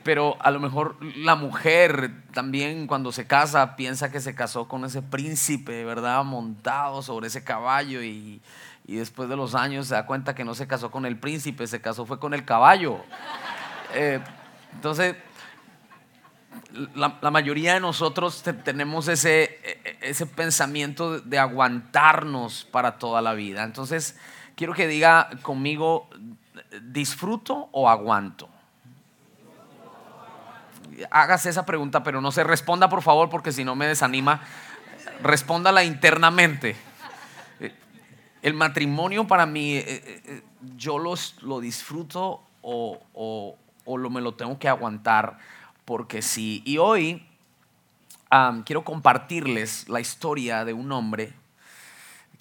pero 0.03 0.37
a 0.39 0.51
lo 0.51 0.59
mejor 0.59 0.97
la 1.17 1.35
mujer 1.35 2.23
también 2.33 2.87
cuando 2.87 3.11
se 3.11 3.27
casa 3.27 3.75
piensa 3.75 4.11
que 4.11 4.19
se 4.19 4.35
casó 4.35 4.67
con 4.67 4.85
ese 4.85 5.01
príncipe, 5.01 5.83
¿verdad? 5.85 6.23
Montado 6.23 7.01
sobre 7.01 7.27
ese 7.27 7.43
caballo 7.43 8.03
y, 8.03 8.41
después 8.85 9.29
de 9.29 9.35
los 9.35 9.55
años 9.55 9.87
se 9.87 9.95
da 9.95 10.05
cuenta 10.05 10.35
que 10.35 10.43
no 10.43 10.55
se 10.55 10.67
casó 10.67 10.91
con 10.91 11.05
el 11.05 11.17
príncipe, 11.17 11.67
se 11.67 11.81
casó 11.81 12.05
fue 12.05 12.19
con 12.19 12.33
el 12.33 12.45
caballo. 12.45 12.97
Eh, 13.93 14.19
entonces, 14.73 15.15
la, 16.95 17.31
mayoría 17.31 17.75
de 17.75 17.79
nosotros 17.79 18.43
tenemos 18.63 19.07
ese, 19.07 19.59
e, 19.63 19.97
ese 20.01 20.25
pensamiento 20.25 21.19
de 21.19 21.39
aguantarnos 21.39 22.65
para 22.65 22.97
toda 22.97 23.21
la 23.21 23.33
vida. 23.33 23.63
Entonces, 23.63 24.17
quiero 24.55 24.73
que 24.73 24.87
diga 24.87 25.29
conmigo, 25.41 26.09
¿disfruto 26.81 27.69
o 27.71 27.89
aguanto? 27.89 28.49
Hágase 31.11 31.49
esa 31.49 31.65
pregunta, 31.65 32.03
pero 32.03 32.21
no 32.21 32.31
se 32.31 32.43
responda 32.43 32.89
por 32.89 33.01
favor 33.01 33.29
porque 33.29 33.51
si 33.51 33.63
no 33.63 33.75
me 33.75 33.87
desanima. 33.87 34.41
Respóndala 35.21 35.83
internamente. 35.83 36.75
El 38.41 38.53
matrimonio 38.55 39.25
para 39.25 39.45
mí, 39.45 39.75
eh, 39.75 39.85
eh, 39.87 40.21
eh, 40.25 40.41
yo 40.75 40.99
los, 40.99 41.41
lo 41.43 41.61
disfruto 41.61 42.41
o, 42.61 42.99
o, 43.13 43.97
lo, 43.97 44.09
me 44.09 44.19
lo 44.19 44.33
tengo 44.33 44.59
que 44.59 44.67
aguantar 44.67 45.37
porque 45.85 46.21
sí. 46.21 46.61
Y 46.65 46.77
hoy 46.77 47.25
quiero 48.65 48.83
compartirles 48.83 49.87
la 49.87 50.01
historia 50.01 50.65
de 50.65 50.73
un 50.73 50.91
hombre 50.91 51.33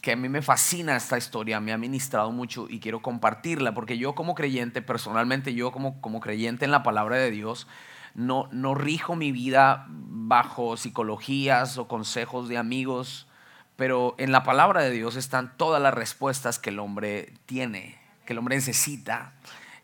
que 0.03 0.13
a 0.13 0.17
mí 0.17 0.29
me 0.29 0.43
fascina 0.43 0.97
esta 0.97 1.17
historia, 1.17 1.61
me 1.61 1.73
ha 1.73 1.79
ministrado 1.79 2.33
mucho 2.33 2.67
y 2.69 2.81
quiero 2.81 3.01
compartirla, 3.01 3.73
porque 3.73 3.97
yo 3.97 4.17
como 4.17 4.35
creyente, 4.35 4.83
personalmente 4.83 5.55
yo 5.55 5.71
como, 5.71 6.01
como 6.01 6.19
creyente 6.19 6.65
en 6.65 6.73
la 6.73 6.83
palabra 6.83 7.17
de 7.17 7.31
Dios, 7.31 7.69
no, 8.15 8.49
no 8.53 8.75
rijo 8.75 9.17
mi 9.17 9.33
vida 9.33 9.87
bajo 9.89 10.77
psicologías 10.77 11.79
o 11.79 11.89
consejos 11.89 12.49
de 12.49 12.59
amigos, 12.59 13.27
pero 13.77 14.15
en 14.19 14.33
la 14.33 14.45
palabra 14.45 14.83
de 14.83 14.91
Dios 14.91 15.17
están 15.17 15.57
todas 15.57 15.83
las 15.83 15.95
respuestas 15.95 16.59
que 16.59 16.71
el 16.71 16.79
hombre 16.79 17.35
tiene, 17.47 17.99
que 18.27 18.33
el 18.33 18.39
hombre 18.39 18.57
necesita. 18.57 19.33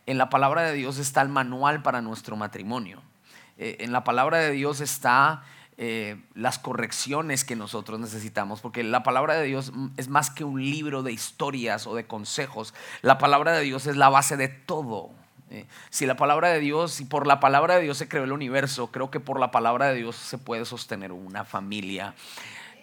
En 0.07 0.19
la 0.19 0.29
palabra 0.31 0.63
de 0.63 0.73
Dios 0.73 0.99
está 0.99 1.23
el 1.23 1.29
manual 1.29 1.83
para 1.83 2.01
nuestro 2.01 2.37
matrimonio. 2.37 3.03
Eh, 3.57 3.79
en 3.81 3.93
la 3.93 4.05
palabra 4.05 4.39
de 4.39 4.53
Dios 4.53 4.81
está 4.81 5.43
eh, 5.81 6.21
las 6.35 6.59
correcciones 6.59 7.45
que 7.45 7.57
nosotros 7.57 8.01
necesitamos, 8.01 8.61
porque 8.61 8.83
la 8.83 9.03
palabra 9.03 9.35
de 9.35 9.45
Dios 9.45 9.73
es 9.97 10.09
más 10.09 10.31
que 10.31 10.45
un 10.45 10.61
libro 10.61 11.03
de 11.03 11.13
historias 11.13 11.87
o 11.87 11.95
de 11.95 12.07
consejos. 12.07 12.75
La 13.01 13.19
palabra 13.19 13.53
de 13.53 13.63
Dios 13.63 13.87
es 13.87 13.97
la 13.97 14.09
base 14.09 14.37
de 14.37 14.49
todo. 14.49 15.11
Eh, 15.51 15.67
si 15.91 16.07
la 16.07 16.17
palabra 16.17 16.49
de 16.49 16.61
Dios, 16.61 16.93
si 16.93 17.05
por 17.05 17.27
la 17.27 17.41
palabra 17.41 17.77
de 17.77 17.83
Dios 17.83 17.99
se 17.99 18.09
creó 18.09 18.25
el 18.25 18.33
universo, 18.33 18.89
creo 18.89 19.11
que 19.11 19.21
por 19.21 19.41
la 19.41 19.51
palabra 19.51 19.89
de 19.89 19.95
Dios 19.97 20.17
se 20.17 20.39
puede 20.39 20.65
sostener 20.65 21.13
una 21.13 21.45
familia. 21.45 22.15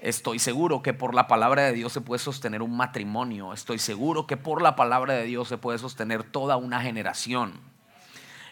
Estoy 0.01 0.39
seguro 0.39 0.81
que 0.81 0.93
por 0.93 1.13
la 1.15 1.27
palabra 1.27 1.63
de 1.63 1.73
Dios 1.73 1.93
se 1.93 2.01
puede 2.01 2.19
sostener 2.19 2.61
un 2.61 2.75
matrimonio. 2.75 3.53
Estoy 3.53 3.79
seguro 3.79 4.27
que 4.27 4.37
por 4.37 4.61
la 4.61 4.75
palabra 4.75 5.13
de 5.13 5.23
Dios 5.23 5.47
se 5.47 5.57
puede 5.57 5.79
sostener 5.79 6.23
toda 6.23 6.57
una 6.57 6.81
generación. 6.81 7.59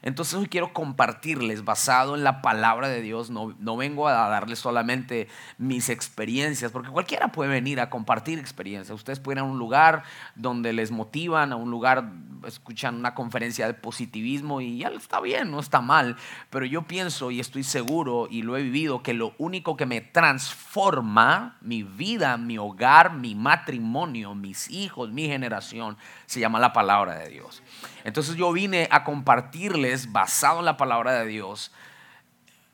Entonces 0.03 0.35
hoy 0.35 0.47
quiero 0.47 0.73
compartirles 0.73 1.63
basado 1.63 2.15
en 2.15 2.25
la 2.25 2.41
palabra 2.41 2.89
de 2.89 3.01
Dios. 3.01 3.29
No, 3.29 3.55
no, 3.57 3.77
vengo 3.77 4.09
a 4.09 4.27
darles 4.27 4.59
solamente 4.59 5.29
mis 5.57 5.87
experiencias, 5.87 6.73
porque 6.73 6.89
cualquiera 6.89 7.29
puede 7.29 7.49
venir 7.49 7.79
a 7.79 7.89
compartir 7.89 8.37
experiencias. 8.37 8.93
Ustedes 8.93 9.21
pueden 9.21 9.39
ir 9.39 9.49
a 9.49 9.51
un 9.51 9.57
lugar 9.57 10.03
donde 10.35 10.73
les 10.73 10.91
motivan, 10.91 11.53
a 11.53 11.55
un 11.55 11.71
lugar, 11.71 12.11
escuchan 12.45 12.95
una 12.95 13.15
conferencia 13.15 13.65
de 13.65 13.73
positivismo 13.73 14.59
y 14.59 14.79
ya 14.79 14.89
está 14.89 15.21
bien, 15.21 15.49
no 15.49 15.61
está 15.61 15.79
mal. 15.79 16.17
Pero 16.49 16.65
yo 16.65 16.81
pienso 16.83 17.31
y 17.31 17.39
estoy 17.39 17.63
seguro 17.63 18.27
y 18.29 18.41
lo 18.41 18.57
he 18.57 18.61
vivido 18.61 19.03
que 19.03 19.13
lo 19.13 19.33
único 19.37 19.77
que 19.77 19.85
me 19.85 20.01
transforma 20.01 21.57
mi 21.61 21.83
vida, 21.83 22.35
mi 22.37 22.57
hogar, 22.57 23.13
mi 23.13 23.35
matrimonio, 23.35 24.35
mis 24.35 24.69
hijos, 24.69 25.11
mi 25.11 25.27
generación, 25.27 25.97
se 26.25 26.41
llama 26.41 26.59
la 26.59 26.73
palabra 26.73 27.15
de 27.19 27.29
Dios. 27.29 27.63
Entonces 28.03 28.35
yo 28.35 28.51
vine 28.51 28.87
a 28.91 29.03
compartirles, 29.03 29.92
basado 30.11 30.59
en 30.59 30.65
la 30.65 30.77
palabra 30.77 31.13
de 31.13 31.27
Dios, 31.27 31.71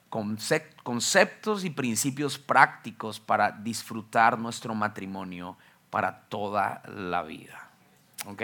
conceptos 0.09 1.65
y 1.65 1.69
principios 1.69 2.37
prácticos 2.39 3.19
para 3.19 3.51
disfrutar 3.51 4.39
nuestro 4.39 4.73
matrimonio 4.73 5.57
para 5.89 6.21
toda 6.21 6.81
la 6.87 7.23
vida. 7.23 7.69
¿Ok? 8.25 8.41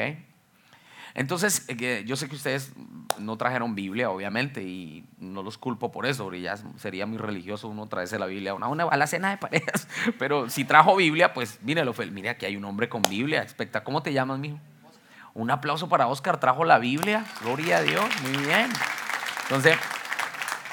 Entonces, 1.15 1.63
eh, 1.69 2.03
yo 2.05 2.17
sé 2.17 2.27
que 2.27 2.35
ustedes 2.35 2.73
no 3.19 3.37
trajeron 3.37 3.73
Biblia, 3.73 4.09
obviamente, 4.09 4.63
y 4.63 5.05
no 5.17 5.43
los 5.43 5.57
culpo 5.57 5.89
por 5.89 6.05
eso, 6.05 6.25
porque 6.25 6.41
ya 6.41 6.57
sería 6.77 7.05
muy 7.05 7.17
religioso 7.17 7.69
uno 7.69 7.87
traerse 7.87 8.19
la 8.19 8.25
Biblia 8.25 8.51
a, 8.51 8.67
una, 8.67 8.83
a 8.83 8.97
la 8.97 9.07
cena 9.07 9.29
de 9.29 9.37
parejas. 9.37 9.87
Pero 10.19 10.49
si 10.49 10.65
trajo 10.65 10.93
Biblia, 10.97 11.33
pues 11.33 11.59
mire, 11.63 11.81
aquí 12.29 12.45
hay 12.45 12.57
un 12.57 12.65
hombre 12.65 12.89
con 12.89 13.01
Biblia. 13.03 13.41
Expecta, 13.41 13.83
¿cómo 13.83 14.03
te 14.03 14.11
llamas, 14.11 14.39
mijo? 14.39 14.59
Un 15.35 15.51
aplauso 15.51 15.89
para 15.89 16.07
Oscar, 16.07 16.39
trajo 16.39 16.63
la 16.63 16.79
Biblia. 16.79 17.25
Gloria 17.41 17.77
a 17.77 17.81
Dios, 17.81 18.05
muy 18.21 18.37
bien. 18.45 18.71
Entonces, 19.43 19.77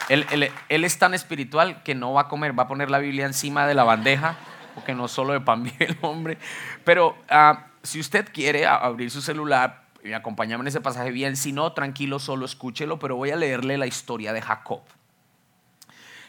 él, 0.08 0.52
es 0.68 0.98
tan 0.98 1.14
espiritual 1.14 1.82
que 1.82 1.96
no 1.96 2.12
va 2.12 2.22
a 2.22 2.28
comer, 2.28 2.56
va 2.56 2.62
a 2.62 2.68
poner 2.68 2.88
la 2.88 2.98
Biblia 2.98 3.26
encima 3.26 3.66
de 3.66 3.74
la 3.74 3.82
bandeja, 3.82 4.36
porque 4.76 4.94
no 4.94 5.08
solo 5.08 5.32
de 5.32 5.40
pan 5.40 5.62
vive 5.64 5.86
el 5.86 5.98
hombre. 6.02 6.38
Pero 6.84 7.18
ah, 7.28 7.66
si 7.82 7.98
usted 7.98 8.28
quiere 8.32 8.64
abrir 8.64 9.10
su 9.10 9.20
celular 9.20 9.82
y 10.04 10.12
acompañarme 10.12 10.62
en 10.62 10.68
ese 10.68 10.80
pasaje 10.80 11.10
bien, 11.10 11.36
si 11.36 11.50
no, 11.50 11.72
tranquilo, 11.72 12.20
solo 12.20 12.46
escúchelo, 12.46 13.00
pero 13.00 13.16
voy 13.16 13.32
a 13.32 13.36
leerle 13.36 13.76
la 13.78 13.88
historia 13.88 14.32
de 14.32 14.42
Jacob. 14.42 14.82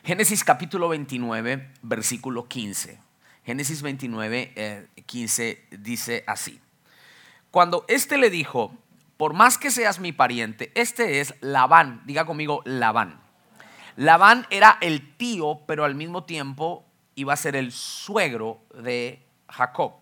Génesis 0.03 0.43
capítulo 0.43 0.89
29, 0.89 1.69
versículo 1.83 2.47
15. 2.47 2.99
Génesis 3.45 3.83
29, 3.83 4.89
15 5.05 5.49
eh, 5.49 5.67
dice 5.77 6.23
así. 6.25 6.59
Cuando 7.53 7.85
éste 7.87 8.17
le 8.17 8.31
dijo, 8.31 8.75
por 9.15 9.35
más 9.35 9.59
que 9.59 9.69
seas 9.69 9.99
mi 9.99 10.11
pariente, 10.11 10.71
este 10.73 11.19
es 11.19 11.35
Labán, 11.39 12.01
diga 12.07 12.25
conmigo 12.25 12.63
Labán. 12.65 13.21
Labán 13.95 14.47
era 14.49 14.79
el 14.81 15.15
tío, 15.17 15.61
pero 15.67 15.85
al 15.85 15.93
mismo 15.93 16.23
tiempo 16.23 16.83
iba 17.13 17.31
a 17.31 17.35
ser 17.35 17.55
el 17.55 17.71
suegro 17.71 18.63
de 18.73 19.23
Jacob. 19.47 19.93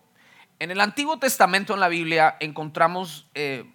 En 0.60 0.70
el 0.70 0.80
Antiguo 0.80 1.18
Testamento, 1.18 1.74
en 1.74 1.80
la 1.80 1.88
Biblia, 1.88 2.38
encontramos 2.40 3.28
eh, 3.34 3.70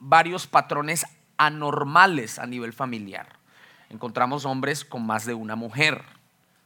varios 0.00 0.48
patrones 0.48 1.06
anormales 1.36 2.40
a 2.40 2.46
nivel 2.48 2.72
familiar. 2.72 3.28
Encontramos 3.90 4.44
hombres 4.44 4.84
con 4.84 5.06
más 5.06 5.24
de 5.24 5.34
una 5.34 5.54
mujer. 5.54 6.02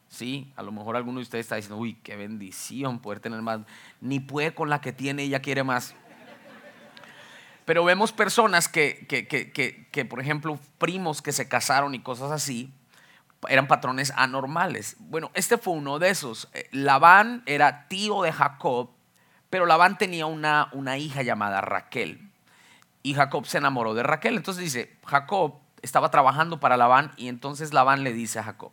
Sí, 0.09 0.51
a 0.57 0.63
lo 0.63 0.73
mejor 0.73 0.97
alguno 0.97 1.19
de 1.19 1.25
ustedes 1.25 1.45
está 1.45 1.57
diciendo, 1.57 1.77
uy, 1.77 1.99
qué 2.03 2.17
bendición 2.17 3.01
poder 3.01 3.21
tener 3.21 3.43
más. 3.43 3.61
Ni 4.01 4.19
puede 4.19 4.55
con 4.55 4.71
la 4.71 4.81
que 4.81 4.95
tiene, 4.95 5.25
ella 5.25 5.43
quiere 5.43 5.63
más. 5.63 5.95
Pero 7.69 7.85
vemos 7.85 8.13
personas 8.13 8.67
que, 8.67 9.07
que, 9.07 10.05
por 10.07 10.21
ejemplo, 10.21 10.59
primos 10.79 11.21
que 11.21 11.33
se 11.33 11.49
casaron 11.49 11.95
y 11.95 12.01
cosas 12.01 12.31
así, 12.31 12.73
eran 13.47 13.69
patrones 13.69 14.11
anormales. 14.17 14.97
Bueno, 15.01 15.31
este 15.35 15.59
fue 15.59 15.75
uno 15.75 15.99
de 15.99 16.09
esos. 16.09 16.49
Eh, 16.55 16.67
Labán 16.73 17.43
era 17.45 17.87
tío 17.87 18.23
de 18.23 18.33
Jacob, 18.33 18.89
pero 19.51 19.67
Labán 19.67 19.99
tenía 19.99 20.25
una, 20.25 20.71
una 20.73 20.97
hija 20.97 21.21
llamada 21.21 21.61
Raquel. 21.61 22.33
Y 23.03 23.13
Jacob 23.13 23.45
se 23.45 23.59
enamoró 23.59 23.93
de 23.93 24.03
Raquel. 24.03 24.39
Entonces 24.39 24.65
dice, 24.65 24.97
Jacob 25.05 25.59
estaba 25.83 26.11
trabajando 26.11 26.61
para 26.61 26.79
Labán 26.79 27.13
y 27.19 27.29
entonces 27.29 27.75
Labán 27.75 28.03
le 28.03 28.15
dice 28.15 28.39
a 28.39 28.45
Jacob, 28.45 28.73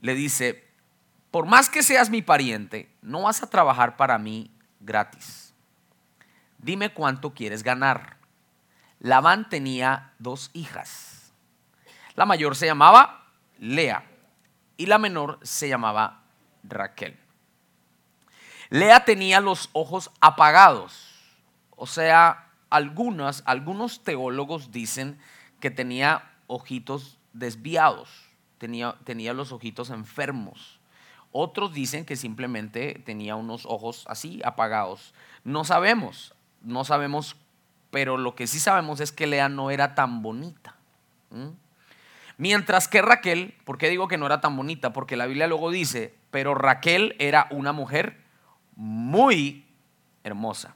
le 0.00 0.14
dice, 0.14 0.64
por 1.32 1.46
más 1.46 1.70
que 1.70 1.82
seas 1.82 2.08
mi 2.08 2.22
pariente, 2.22 2.88
no 3.02 3.22
vas 3.22 3.42
a 3.42 3.50
trabajar 3.50 3.96
para 3.96 4.16
mí 4.16 4.52
gratis 4.78 5.47
dime 6.58 6.92
cuánto 6.92 7.34
quieres 7.34 7.62
ganar. 7.62 8.18
Labán 9.00 9.48
tenía 9.48 10.12
dos 10.18 10.50
hijas. 10.52 11.32
La 12.14 12.26
mayor 12.26 12.56
se 12.56 12.66
llamaba 12.66 13.26
Lea 13.58 14.04
y 14.76 14.86
la 14.86 14.98
menor 14.98 15.38
se 15.42 15.68
llamaba 15.68 16.22
Raquel. 16.64 17.18
Lea 18.70 19.04
tenía 19.04 19.40
los 19.40 19.70
ojos 19.72 20.10
apagados, 20.20 21.14
o 21.74 21.86
sea, 21.86 22.50
algunos, 22.70 23.42
algunos 23.46 24.02
teólogos 24.04 24.70
dicen 24.72 25.18
que 25.60 25.70
tenía 25.70 26.30
ojitos 26.46 27.18
desviados, 27.32 28.10
tenía, 28.58 28.96
tenía 29.04 29.32
los 29.32 29.52
ojitos 29.52 29.90
enfermos. 29.90 30.80
Otros 31.32 31.72
dicen 31.72 32.04
que 32.04 32.16
simplemente 32.16 33.00
tenía 33.04 33.36
unos 33.36 33.64
ojos 33.64 34.04
así 34.08 34.40
apagados. 34.44 35.14
No 35.44 35.64
sabemos 35.64 36.34
no 36.62 36.84
sabemos, 36.84 37.36
pero 37.90 38.16
lo 38.16 38.34
que 38.34 38.46
sí 38.46 38.60
sabemos 38.60 39.00
es 39.00 39.12
que 39.12 39.26
Lea 39.26 39.48
no 39.48 39.70
era 39.70 39.94
tan 39.94 40.22
bonita. 40.22 40.76
Mientras 42.36 42.88
que 42.88 43.02
Raquel, 43.02 43.54
¿por 43.64 43.78
qué 43.78 43.88
digo 43.88 44.08
que 44.08 44.18
no 44.18 44.26
era 44.26 44.40
tan 44.40 44.56
bonita? 44.56 44.92
Porque 44.92 45.16
la 45.16 45.26
Biblia 45.26 45.46
luego 45.46 45.70
dice, 45.70 46.14
pero 46.30 46.54
Raquel 46.54 47.16
era 47.18 47.48
una 47.50 47.72
mujer 47.72 48.20
muy 48.76 49.66
hermosa. 50.24 50.74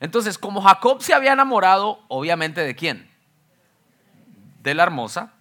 Entonces, 0.00 0.38
como 0.38 0.62
Jacob 0.62 1.02
se 1.02 1.12
había 1.12 1.32
enamorado, 1.32 2.00
obviamente, 2.08 2.62
¿de 2.62 2.74
quién? 2.74 3.10
De 4.62 4.74
la 4.74 4.84
hermosa. 4.84 5.32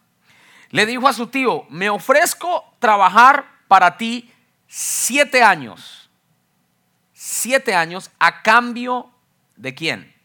Le 0.70 0.86
dijo 0.86 1.08
a 1.08 1.14
su 1.14 1.28
tío, 1.28 1.66
me 1.70 1.90
ofrezco 1.90 2.66
trabajar 2.80 3.46
para 3.68 3.98
ti 3.98 4.32
siete 4.68 5.42
años 5.42 6.00
siete 7.22 7.76
años 7.76 8.12
a 8.18 8.42
cambio 8.42 9.09
de 9.60 9.76
quién? 9.76 10.16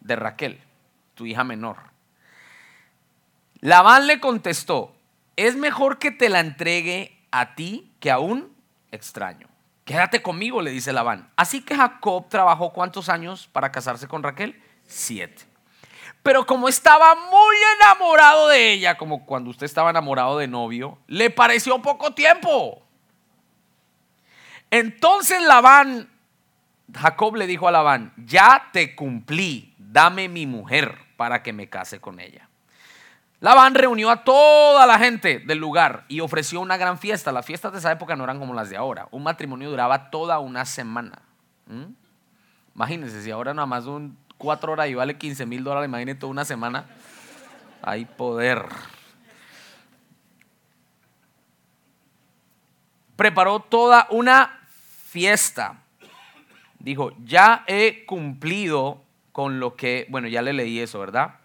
De 0.00 0.16
Raquel, 0.16 0.60
tu 1.14 1.26
hija 1.26 1.44
menor. 1.44 1.76
Labán 3.60 4.06
le 4.06 4.20
contestó, 4.20 4.94
es 5.36 5.56
mejor 5.56 5.98
que 5.98 6.10
te 6.10 6.28
la 6.28 6.40
entregue 6.40 7.18
a 7.30 7.54
ti 7.54 7.92
que 8.00 8.10
a 8.10 8.18
un 8.18 8.56
extraño. 8.90 9.48
Quédate 9.84 10.22
conmigo, 10.22 10.62
le 10.62 10.70
dice 10.70 10.92
Labán. 10.92 11.30
Así 11.36 11.62
que 11.62 11.76
Jacob 11.76 12.28
trabajó 12.28 12.72
cuántos 12.72 13.08
años 13.08 13.48
para 13.52 13.72
casarse 13.72 14.06
con 14.06 14.22
Raquel? 14.22 14.62
Siete. 14.86 15.44
Pero 16.22 16.46
como 16.46 16.68
estaba 16.68 17.16
muy 17.16 17.56
enamorado 17.76 18.48
de 18.48 18.72
ella, 18.72 18.96
como 18.96 19.26
cuando 19.26 19.50
usted 19.50 19.66
estaba 19.66 19.90
enamorado 19.90 20.38
de 20.38 20.46
novio, 20.46 20.98
le 21.08 21.30
pareció 21.30 21.82
poco 21.82 22.14
tiempo. 22.14 22.82
Entonces 24.70 25.42
Labán, 25.42 26.11
Jacob 26.94 27.36
le 27.36 27.46
dijo 27.46 27.68
a 27.68 27.72
Labán, 27.72 28.12
ya 28.16 28.70
te 28.72 28.94
cumplí, 28.94 29.74
dame 29.78 30.28
mi 30.28 30.46
mujer 30.46 30.98
para 31.16 31.42
que 31.42 31.52
me 31.52 31.68
case 31.68 32.00
con 32.00 32.20
ella. 32.20 32.48
Labán 33.40 33.74
reunió 33.74 34.08
a 34.08 34.22
toda 34.22 34.86
la 34.86 35.00
gente 35.00 35.40
del 35.40 35.58
lugar 35.58 36.04
y 36.06 36.20
ofreció 36.20 36.60
una 36.60 36.76
gran 36.76 36.96
fiesta. 36.96 37.32
Las 37.32 37.44
fiestas 37.44 37.72
de 37.72 37.78
esa 37.78 37.90
época 37.90 38.14
no 38.14 38.22
eran 38.22 38.38
como 38.38 38.54
las 38.54 38.70
de 38.70 38.76
ahora. 38.76 39.08
Un 39.10 39.24
matrimonio 39.24 39.68
duraba 39.68 40.10
toda 40.10 40.38
una 40.38 40.64
semana. 40.64 41.22
¿Mm? 41.66 41.92
Imagínense, 42.76 43.20
si 43.20 43.32
ahora 43.32 43.52
nada 43.52 43.66
más 43.66 43.86
un 43.86 44.16
cuatro 44.38 44.72
horas 44.72 44.88
y 44.88 44.94
vale 44.94 45.18
15 45.18 45.44
mil 45.46 45.64
dólares, 45.64 45.88
imagínense 45.88 46.20
toda 46.20 46.30
una 46.30 46.44
semana. 46.44 46.84
Hay 47.82 48.04
poder. 48.04 48.64
Preparó 53.16 53.58
toda 53.58 54.06
una 54.10 54.60
fiesta. 55.08 55.81
Dijo, 56.82 57.12
ya 57.24 57.64
he 57.68 58.04
cumplido 58.04 59.02
con 59.30 59.60
lo 59.60 59.76
que, 59.76 60.06
bueno, 60.10 60.26
ya 60.26 60.42
le 60.42 60.52
leí 60.52 60.80
eso, 60.80 60.98
¿verdad? 60.98 61.36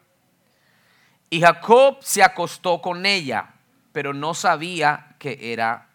Y 1.29 1.41
Jacob 1.41 1.97
se 2.01 2.23
acostó 2.23 2.81
con 2.81 3.05
ella, 3.05 3.53
pero 3.91 4.13
no 4.13 4.33
sabía 4.33 5.15
que 5.19 5.53
era 5.53 5.89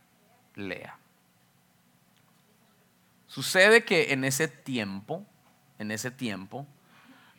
Lea. 0.54 0.96
Sucede 3.26 3.84
que 3.84 4.12
en 4.12 4.24
ese 4.24 4.46
tiempo, 4.46 5.26
en 5.78 5.90
ese 5.90 6.10
tiempo, 6.10 6.66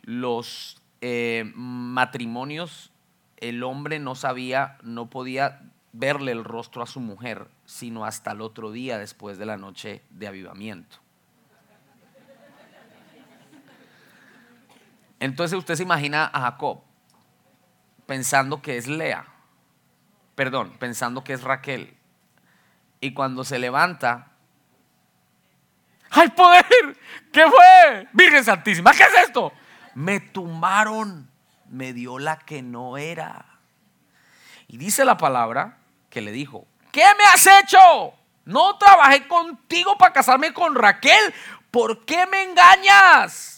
los 0.02 0.82
eh, 1.02 1.52
matrimonios, 1.56 2.92
el 3.38 3.64
hombre 3.64 4.00
no 4.00 4.16
sabía, 4.16 4.78
no 4.84 5.10
podía 5.10 5.62
verle 5.94 6.32
el 6.32 6.44
rostro 6.44 6.82
a 6.82 6.88
su 6.88 7.00
mujer 7.00 7.48
sino 7.66 8.06
hasta 8.06 8.32
el 8.32 8.42
otro 8.42 8.72
día 8.72 8.98
después 8.98 9.38
de 9.38 9.46
la 9.46 9.58
noche 9.58 10.02
de 10.10 10.28
avivamiento. 10.28 11.03
Entonces 15.24 15.58
usted 15.58 15.76
se 15.76 15.84
imagina 15.84 16.30
a 16.34 16.42
Jacob 16.42 16.82
pensando 18.06 18.62
que 18.62 18.76
es 18.76 18.88
Lea, 18.88 19.26
perdón, 20.36 20.76
pensando 20.80 21.24
que 21.24 21.32
es 21.32 21.44
Raquel. 21.44 21.96
Y 23.00 23.14
cuando 23.14 23.46
se 23.46 23.58
levanta, 23.58 24.34
¡ay 26.10 26.28
poder! 26.28 26.66
¿Qué 27.32 27.46
fue? 27.48 28.10
Virgen 28.12 28.44
Santísima, 28.44 28.92
¿qué 28.92 29.04
es 29.04 29.28
esto? 29.28 29.54
Me 29.96 30.20
tumbaron, 30.20 31.32
me 31.70 31.94
dio 31.94 32.20
la 32.20 32.40
que 32.40 32.62
no 32.62 32.98
era. 32.98 33.46
Y 34.68 34.76
dice 34.76 35.06
la 35.06 35.16
palabra 35.16 35.78
que 36.10 36.20
le 36.20 36.34
dijo, 36.34 36.68
¿qué 36.92 37.06
me 37.18 37.24
has 37.24 37.48
hecho? 37.48 37.80
No 38.44 38.78
trabajé 38.78 39.26
contigo 39.30 39.98
para 39.98 40.12
casarme 40.12 40.52
con 40.52 40.76
Raquel. 40.76 41.34
¿Por 41.72 42.04
qué 42.04 42.26
me 42.26 42.44
engañas? 42.44 43.53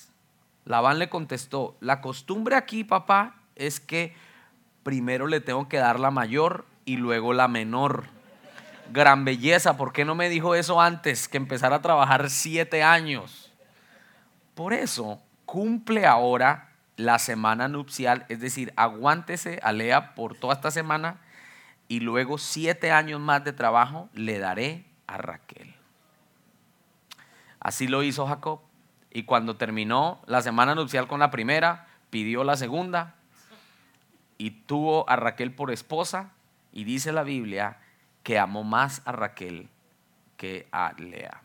Labán 0.65 0.99
le 0.99 1.09
contestó, 1.09 1.77
la 1.79 2.01
costumbre 2.01 2.55
aquí, 2.55 2.83
papá, 2.83 3.35
es 3.55 3.79
que 3.79 4.15
primero 4.83 5.27
le 5.27 5.39
tengo 5.39 5.69
que 5.69 5.77
dar 5.77 5.99
la 5.99 6.11
mayor 6.11 6.65
y 6.85 6.97
luego 6.97 7.33
la 7.33 7.47
menor. 7.47 8.05
Gran 8.91 9.25
belleza, 9.25 9.77
¿por 9.77 9.93
qué 9.93 10.05
no 10.05 10.15
me 10.15 10.29
dijo 10.29 10.55
eso 10.55 10.81
antes 10.81 11.27
que 11.27 11.37
empezara 11.37 11.77
a 11.77 11.81
trabajar 11.81 12.29
siete 12.29 12.83
años? 12.83 13.51
Por 14.53 14.73
eso 14.73 15.21
cumple 15.45 16.05
ahora 16.05 16.69
la 16.97 17.19
semana 17.19 17.67
nupcial, 17.67 18.25
es 18.29 18.39
decir, 18.39 18.73
aguántese 18.75 19.59
a 19.63 19.71
Lea 19.71 20.15
por 20.15 20.35
toda 20.35 20.53
esta 20.53 20.71
semana 20.71 21.17
y 21.87 21.99
luego 21.99 22.37
siete 22.37 22.91
años 22.91 23.19
más 23.19 23.43
de 23.43 23.53
trabajo 23.53 24.09
le 24.13 24.39
daré 24.39 24.85
a 25.07 25.17
Raquel. 25.17 25.75
Así 27.59 27.87
lo 27.87 28.03
hizo 28.03 28.27
Jacob. 28.27 28.61
Y 29.15 29.23
cuando 29.23 29.55
terminó 29.55 30.19
la 30.25 30.41
semana 30.41 30.75
nupcial 30.75 31.07
con 31.07 31.21
la 31.21 31.31
primera, 31.31 31.87
pidió 32.09 32.43
la 32.43 32.57
segunda 32.57 33.15
y 34.37 34.51
tuvo 34.51 35.09
a 35.09 35.15
Raquel 35.15 35.53
por 35.53 35.71
esposa. 35.71 36.33
Y 36.73 36.83
dice 36.83 37.13
la 37.13 37.23
Biblia 37.23 37.77
que 38.23 38.37
amó 38.37 38.65
más 38.65 39.01
a 39.05 39.13
Raquel 39.13 39.69
que 40.35 40.67
a 40.69 40.91
Lea. 40.97 41.41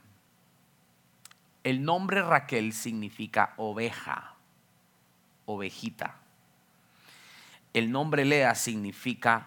El 1.62 1.85
nombre 1.85 2.22
Raquel 2.22 2.72
significa 2.72 3.54
oveja, 3.56 4.35
ovejita. 5.46 6.16
El 7.72 7.92
nombre 7.92 8.24
Lea 8.24 8.56
significa 8.56 9.46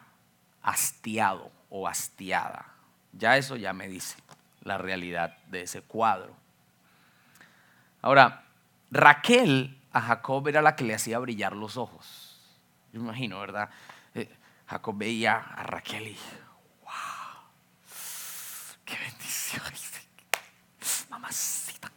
hastiado 0.61 1.51
o 1.69 1.89
hastiada. 1.89 2.67
Ya 3.11 3.35
eso 3.35 3.57
ya 3.57 3.73
me 3.73 3.89
dice 3.89 4.15
la 4.61 4.77
realidad 4.77 5.35
de 5.47 5.63
ese 5.63 5.81
cuadro. 5.81 6.41
Ahora, 8.03 8.43
Raquel 8.91 9.81
a 9.93 10.01
Jacob 10.01 10.45
era 10.49 10.61
la 10.61 10.75
que 10.75 10.83
le 10.83 10.93
hacía 10.93 11.19
brillar 11.19 11.55
los 11.55 11.77
ojos. 11.77 12.37
Yo 12.91 12.99
me 12.99 13.07
imagino, 13.07 13.39
¿verdad? 13.39 13.69
Eh, 14.13 14.29
Jacob 14.67 14.97
veía 14.97 15.37
a 15.37 15.63
Raquel 15.63 16.09
y, 16.09 16.17
wow, 16.81 16.91
qué 18.83 18.97
bendición. 18.97 19.63
Mamacita. 21.09 21.89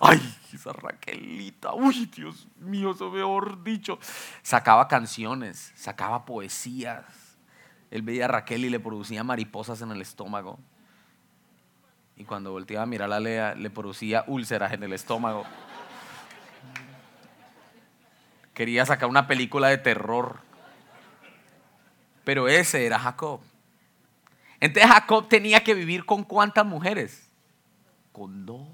Ay, 0.00 0.36
esa 0.52 0.72
Raquelita. 0.72 1.72
Uy, 1.74 2.06
Dios 2.06 2.48
mío, 2.56 2.90
eso 2.90 3.12
mejor 3.12 3.62
dicho. 3.62 4.00
Sacaba 4.42 4.88
canciones, 4.88 5.72
sacaba 5.76 6.24
poesías. 6.24 7.04
Él 7.92 8.02
veía 8.02 8.24
a 8.24 8.28
Raquel 8.28 8.64
y 8.64 8.70
le 8.70 8.80
producía 8.80 9.22
mariposas 9.22 9.80
en 9.80 9.92
el 9.92 10.02
estómago. 10.02 10.58
Y 12.16 12.24
cuando 12.24 12.52
volteaba 12.52 12.84
a 12.84 12.86
mirar 12.86 13.12
a 13.12 13.20
Lea, 13.20 13.54
le 13.54 13.70
producía 13.70 14.24
úlceras 14.26 14.72
en 14.72 14.82
el 14.82 14.92
estómago. 14.92 15.44
Quería 18.54 18.86
sacar 18.86 19.08
una 19.08 19.26
película 19.26 19.68
de 19.68 19.78
terror. 19.78 20.38
Pero 22.22 22.48
ese 22.48 22.86
era 22.86 22.98
Jacob. 22.98 23.40
Entonces 24.60 24.90
Jacob 24.90 25.28
tenía 25.28 25.62
que 25.64 25.74
vivir 25.74 26.06
con 26.06 26.22
cuántas 26.22 26.64
mujeres? 26.64 27.28
Con 28.12 28.46
dos. 28.46 28.68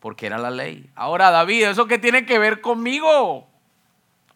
Porque 0.00 0.26
era 0.26 0.38
la 0.38 0.50
ley. 0.50 0.90
Ahora, 0.94 1.30
David, 1.30 1.64
¿eso 1.64 1.86
qué 1.86 1.98
tiene 1.98 2.26
que 2.26 2.38
ver 2.38 2.60
conmigo? 2.60 3.48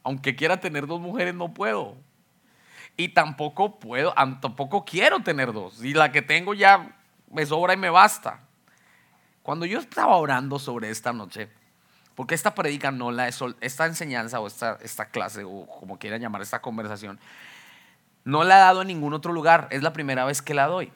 Aunque 0.03 0.37
quiera 0.37 0.61
tener 0.61 0.87
dos 0.87 1.01
mujeres, 1.01 1.35
no 1.35 1.53
puedo. 1.53 1.97
Y 2.97 3.09
tampoco 3.09 3.79
puedo, 3.79 4.15
tampoco 4.41 4.85
quiero 4.85 5.21
tener 5.21 5.53
dos. 5.53 5.83
Y 5.85 5.95
la 5.95 6.13
que 6.13 6.23
tengo 6.23 6.55
ya 6.55 6.97
me 7.31 7.45
sobra 7.45 7.75
y 7.75 7.77
me 7.77 7.91
basta. 7.91 8.41
Cuando 9.43 9.67
yo 9.67 9.79
estaba 9.79 10.17
orando 10.17 10.59
sobre 10.59 10.91
esta 10.91 11.13
noche, 11.13 11.49
porque 12.15 12.35
esta 12.35 12.55
predica 12.55 12.91
no 12.93 13.11
la 13.11 13.29
esta 13.29 13.87
enseñanza 13.87 14.41
o 14.41 14.47
esta, 14.47 14.79
esta 14.81 15.07
clase 15.07 15.43
o 15.45 15.67
como 15.67 15.99
quieran 15.99 16.21
llamar 16.21 16.43
esta 16.43 16.63
conversación, 16.63 17.19
no 18.25 18.45
la 18.45 18.57
he 18.57 18.61
dado 18.61 18.83
en 18.83 18.89
ningún 18.89 19.13
otro 19.13 19.33
lugar. 19.33 19.69
Es 19.71 19.83
la 19.83 19.93
primera 19.93 20.25
vez 20.25 20.41
que 20.41 20.55
la 20.55 20.67
doy. 20.67 20.93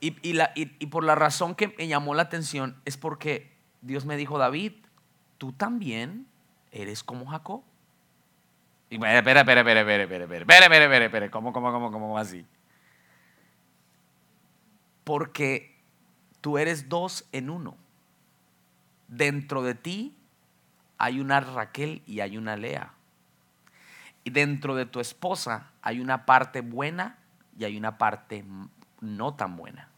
Y, 0.00 0.16
y, 0.26 0.34
la, 0.34 0.52
y, 0.54 0.72
y 0.78 0.86
por 0.86 1.04
la 1.04 1.14
razón 1.14 1.54
que 1.54 1.74
me 1.76 1.88
llamó 1.88 2.14
la 2.14 2.22
atención 2.22 2.80
es 2.84 2.96
porque 2.96 3.56
Dios 3.82 4.04
me 4.04 4.16
dijo, 4.16 4.38
David, 4.38 4.72
tú 5.38 5.52
también 5.52 6.26
eres 6.70 7.02
como 7.02 7.26
Jacob. 7.26 7.62
Y 8.90 8.96
espera, 8.96 9.18
espera, 9.18 9.40
espera, 9.40 9.60
espera, 9.60 9.80
espera, 9.80 10.02
espera, 10.02 10.42
espera, 10.42 10.84
espera, 10.84 11.04
espera, 11.06 11.30
¿cómo, 11.30 11.52
cómo, 11.52 11.72
cómo, 11.72 11.90
cómo 11.90 12.18
así? 12.18 12.46
Porque 15.04 15.76
tú 16.40 16.58
eres 16.58 16.88
dos 16.88 17.26
en 17.32 17.50
uno. 17.50 17.76
Dentro 19.08 19.62
de 19.62 19.74
ti 19.74 20.16
hay 20.98 21.20
una 21.20 21.40
Raquel 21.40 22.02
y 22.06 22.20
hay 22.20 22.36
una 22.36 22.56
Lea. 22.56 22.92
Y 24.24 24.30
dentro 24.30 24.74
de 24.74 24.86
tu 24.86 25.00
esposa 25.00 25.70
hay 25.82 26.00
una 26.00 26.24
parte 26.24 26.60
buena 26.60 27.18
y 27.58 27.64
hay 27.64 27.76
una 27.76 27.98
parte 27.98 28.44
no 29.00 29.34
tan 29.34 29.56
buena. 29.56 29.88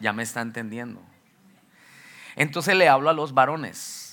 Ya 0.00 0.12
me 0.12 0.22
está 0.22 0.40
entendiendo. 0.40 1.02
Entonces 2.34 2.74
le 2.74 2.88
hablo 2.88 3.10
a 3.10 3.12
los 3.12 3.34
varones 3.34 4.09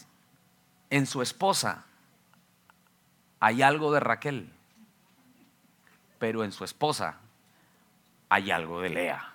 en 0.90 1.06
su 1.06 1.22
esposa 1.22 1.86
hay 3.40 3.62
algo 3.62 3.92
de 3.92 4.00
Raquel, 4.00 4.50
pero 6.20 6.44
en 6.44 6.52
su 6.52 6.64
esposa 6.64 7.18
hay 8.30 8.52
algo 8.52 8.82
de 8.82 8.90
Lea. 8.90 9.34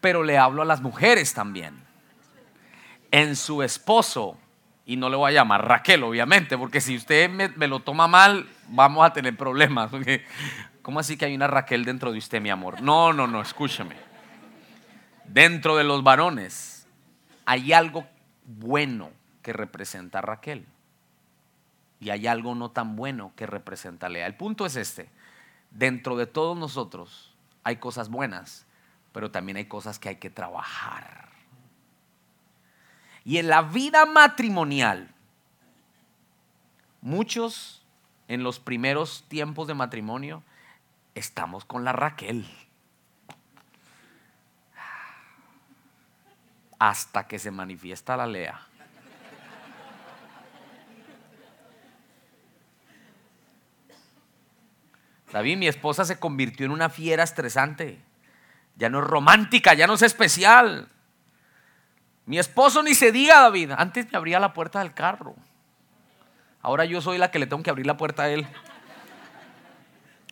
Pero 0.00 0.22
le 0.22 0.38
hablo 0.38 0.62
a 0.62 0.64
las 0.64 0.80
mujeres 0.80 1.34
también. 1.34 1.78
En 3.10 3.36
su 3.36 3.62
esposo, 3.62 4.38
y 4.86 4.96
no 4.96 5.08
le 5.08 5.16
voy 5.16 5.30
a 5.30 5.34
llamar 5.34 5.66
Raquel, 5.66 6.02
obviamente, 6.02 6.56
porque 6.56 6.80
si 6.80 6.96
usted 6.96 7.28
me, 7.28 7.68
lo 7.68 7.80
toma 7.80 8.08
mal, 8.08 8.48
vamos 8.68 9.04
a 9.04 9.12
tener 9.12 9.36
problemas. 9.36 9.90
¿Cómo 10.82 11.00
así 11.00 11.16
que 11.16 11.26
hay 11.26 11.34
una 11.34 11.46
Raquel 11.46 11.84
dentro 11.84 12.12
de 12.12 12.18
usted, 12.18 12.40
mi 12.40 12.50
amor? 12.50 12.80
No, 12.80 13.12
no, 13.12 13.26
no, 13.26 13.42
escúcheme. 13.42 13.96
Dentro 15.26 15.76
de 15.76 15.84
los 15.84 16.02
varones 16.02 16.86
hay 17.44 17.72
algo 17.72 18.06
bueno 18.44 19.10
que 19.42 19.52
representa 19.52 20.18
a 20.18 20.22
Raquel. 20.22 20.66
Y 22.00 22.10
hay 22.10 22.26
algo 22.26 22.54
no 22.54 22.70
tan 22.70 22.96
bueno 22.96 23.32
que 23.36 23.46
representa 23.46 24.06
a 24.06 24.08
Lea. 24.08 24.26
El 24.26 24.36
punto 24.36 24.66
es 24.66 24.76
este. 24.76 25.10
Dentro 25.70 26.16
de 26.16 26.26
todos 26.26 26.56
nosotros 26.56 27.34
hay 27.62 27.76
cosas 27.76 28.08
buenas, 28.08 28.66
pero 29.12 29.30
también 29.30 29.56
hay 29.56 29.66
cosas 29.66 29.98
que 29.98 30.08
hay 30.08 30.16
que 30.16 30.30
trabajar. 30.30 31.28
Y 33.24 33.36
en 33.36 33.48
la 33.48 33.62
vida 33.62 34.06
matrimonial, 34.06 35.14
muchos 37.02 37.84
en 38.28 38.42
los 38.42 38.60
primeros 38.60 39.24
tiempos 39.28 39.68
de 39.68 39.74
matrimonio 39.74 40.42
estamos 41.14 41.64
con 41.64 41.84
la 41.84 41.92
Raquel. 41.92 42.46
Hasta 46.80 47.28
que 47.28 47.38
se 47.38 47.50
manifiesta 47.50 48.16
la 48.16 48.26
Lea. 48.26 48.58
David, 55.30 55.58
mi 55.58 55.68
esposa 55.68 56.06
se 56.06 56.18
convirtió 56.18 56.64
en 56.64 56.72
una 56.72 56.88
fiera 56.88 57.22
estresante. 57.22 58.00
Ya 58.76 58.88
no 58.88 59.00
es 59.00 59.04
romántica, 59.04 59.74
ya 59.74 59.86
no 59.86 59.92
es 59.92 60.02
especial. 60.02 60.88
Mi 62.24 62.38
esposo 62.38 62.82
ni 62.82 62.94
se 62.94 63.12
diga, 63.12 63.40
David. 63.40 63.72
Antes 63.76 64.10
me 64.10 64.16
abría 64.16 64.40
la 64.40 64.54
puerta 64.54 64.78
del 64.78 64.94
carro. 64.94 65.36
Ahora 66.62 66.86
yo 66.86 67.02
soy 67.02 67.18
la 67.18 67.30
que 67.30 67.38
le 67.38 67.46
tengo 67.46 67.62
que 67.62 67.70
abrir 67.70 67.86
la 67.86 67.98
puerta 67.98 68.22
a 68.22 68.30
él. 68.30 68.46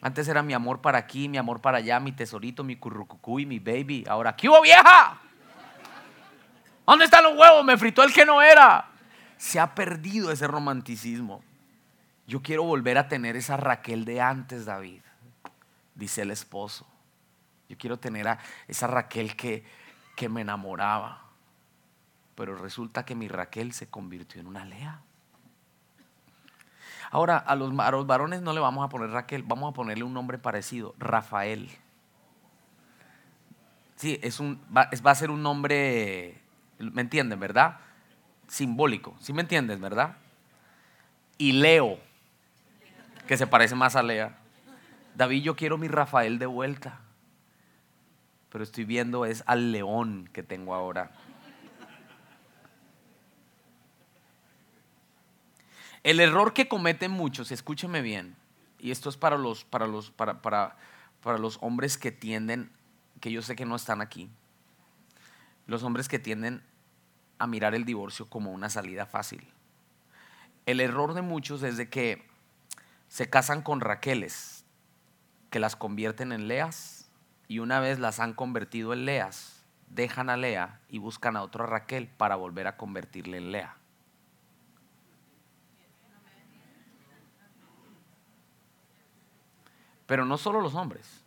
Antes 0.00 0.26
era 0.28 0.42
mi 0.42 0.54
amor 0.54 0.80
para 0.80 0.96
aquí, 0.96 1.28
mi 1.28 1.36
amor 1.36 1.60
para 1.60 1.78
allá, 1.78 2.00
mi 2.00 2.12
tesorito, 2.12 2.64
mi 2.64 2.76
currucucuy, 2.76 3.44
mi 3.44 3.58
baby. 3.58 4.06
Ahora, 4.08 4.34
¿qué 4.34 4.48
hubo 4.48 4.62
vieja? 4.62 5.20
¿Dónde 6.88 7.04
están 7.04 7.22
los 7.22 7.36
huevos? 7.36 7.62
Me 7.66 7.76
fritó 7.76 8.02
el 8.02 8.14
que 8.14 8.24
no 8.24 8.40
era. 8.40 8.88
Se 9.36 9.60
ha 9.60 9.74
perdido 9.74 10.32
ese 10.32 10.46
romanticismo. 10.46 11.44
Yo 12.26 12.40
quiero 12.40 12.62
volver 12.62 12.96
a 12.96 13.08
tener 13.08 13.36
esa 13.36 13.58
Raquel 13.58 14.06
de 14.06 14.22
antes, 14.22 14.64
David, 14.64 15.02
dice 15.94 16.22
el 16.22 16.30
esposo. 16.30 16.86
Yo 17.68 17.76
quiero 17.76 17.98
tener 17.98 18.26
a 18.28 18.38
esa 18.68 18.86
Raquel 18.86 19.36
que, 19.36 19.64
que 20.16 20.30
me 20.30 20.40
enamoraba. 20.40 21.24
Pero 22.34 22.56
resulta 22.56 23.04
que 23.04 23.14
mi 23.14 23.28
Raquel 23.28 23.74
se 23.74 23.90
convirtió 23.90 24.40
en 24.40 24.46
una 24.46 24.64
Lea. 24.64 25.02
Ahora, 27.10 27.36
a 27.36 27.54
los, 27.54 27.78
a 27.78 27.90
los 27.90 28.06
varones 28.06 28.40
no 28.40 28.54
le 28.54 28.60
vamos 28.60 28.82
a 28.82 28.88
poner 28.88 29.10
Raquel, 29.10 29.42
vamos 29.42 29.72
a 29.72 29.74
ponerle 29.74 30.04
un 30.04 30.14
nombre 30.14 30.38
parecido, 30.38 30.94
Rafael. 30.98 31.70
Sí, 33.96 34.18
es 34.22 34.40
un, 34.40 34.62
va, 34.74 34.88
va 35.06 35.10
a 35.10 35.14
ser 35.14 35.30
un 35.30 35.42
nombre, 35.42 36.40
¿me 36.78 37.02
entienden, 37.02 37.40
verdad? 37.40 37.78
Simbólico, 38.46 39.16
¿sí 39.20 39.32
me 39.32 39.42
entiendes, 39.42 39.80
verdad? 39.80 40.16
Y 41.36 41.52
Leo, 41.52 41.98
que 43.26 43.36
se 43.36 43.46
parece 43.46 43.74
más 43.74 43.94
a 43.94 44.02
Lea. 44.02 44.36
David, 45.14 45.42
yo 45.42 45.56
quiero 45.56 45.78
mi 45.78 45.88
Rafael 45.88 46.38
de 46.38 46.46
vuelta, 46.46 47.00
pero 48.50 48.64
estoy 48.64 48.84
viendo 48.84 49.24
es 49.26 49.42
al 49.46 49.72
león 49.72 50.28
que 50.32 50.42
tengo 50.42 50.74
ahora. 50.74 51.10
El 56.02 56.20
error 56.20 56.54
que 56.54 56.68
cometen 56.68 57.10
muchos, 57.10 57.50
escúcheme 57.50 58.00
bien, 58.00 58.36
y 58.78 58.92
esto 58.92 59.10
es 59.10 59.16
para 59.16 59.36
los, 59.36 59.64
para 59.64 59.86
los, 59.86 60.10
para, 60.10 60.40
para, 60.40 60.76
para 61.22 61.38
los 61.38 61.58
hombres 61.60 61.98
que 61.98 62.12
tienden, 62.12 62.70
que 63.20 63.32
yo 63.32 63.42
sé 63.42 63.56
que 63.56 63.66
no 63.66 63.76
están 63.76 64.00
aquí, 64.00 64.30
los 65.66 65.82
hombres 65.82 66.08
que 66.08 66.18
tienden 66.18 66.62
a 67.38 67.46
mirar 67.46 67.74
el 67.74 67.84
divorcio 67.84 68.28
como 68.28 68.52
una 68.52 68.68
salida 68.70 69.06
fácil. 69.06 69.46
El 70.66 70.80
error 70.80 71.14
de 71.14 71.22
muchos 71.22 71.62
es 71.62 71.76
de 71.76 71.88
que 71.88 72.26
se 73.08 73.30
casan 73.30 73.62
con 73.62 73.80
Raqueles, 73.80 74.64
que 75.50 75.60
las 75.60 75.76
convierten 75.76 76.32
en 76.32 76.48
Leas, 76.48 77.10
y 77.46 77.60
una 77.60 77.80
vez 77.80 77.98
las 77.98 78.20
han 78.20 78.34
convertido 78.34 78.92
en 78.92 79.06
Leas, 79.06 79.64
dejan 79.88 80.28
a 80.28 80.36
Lea 80.36 80.80
y 80.88 80.98
buscan 80.98 81.36
a 81.36 81.42
otra 81.42 81.64
Raquel 81.64 82.08
para 82.08 82.36
volver 82.36 82.66
a 82.66 82.76
convertirle 82.76 83.38
en 83.38 83.52
Lea. 83.52 83.74
Pero 90.06 90.24
no 90.24 90.38
solo 90.38 90.60
los 90.60 90.74
hombres. 90.74 91.22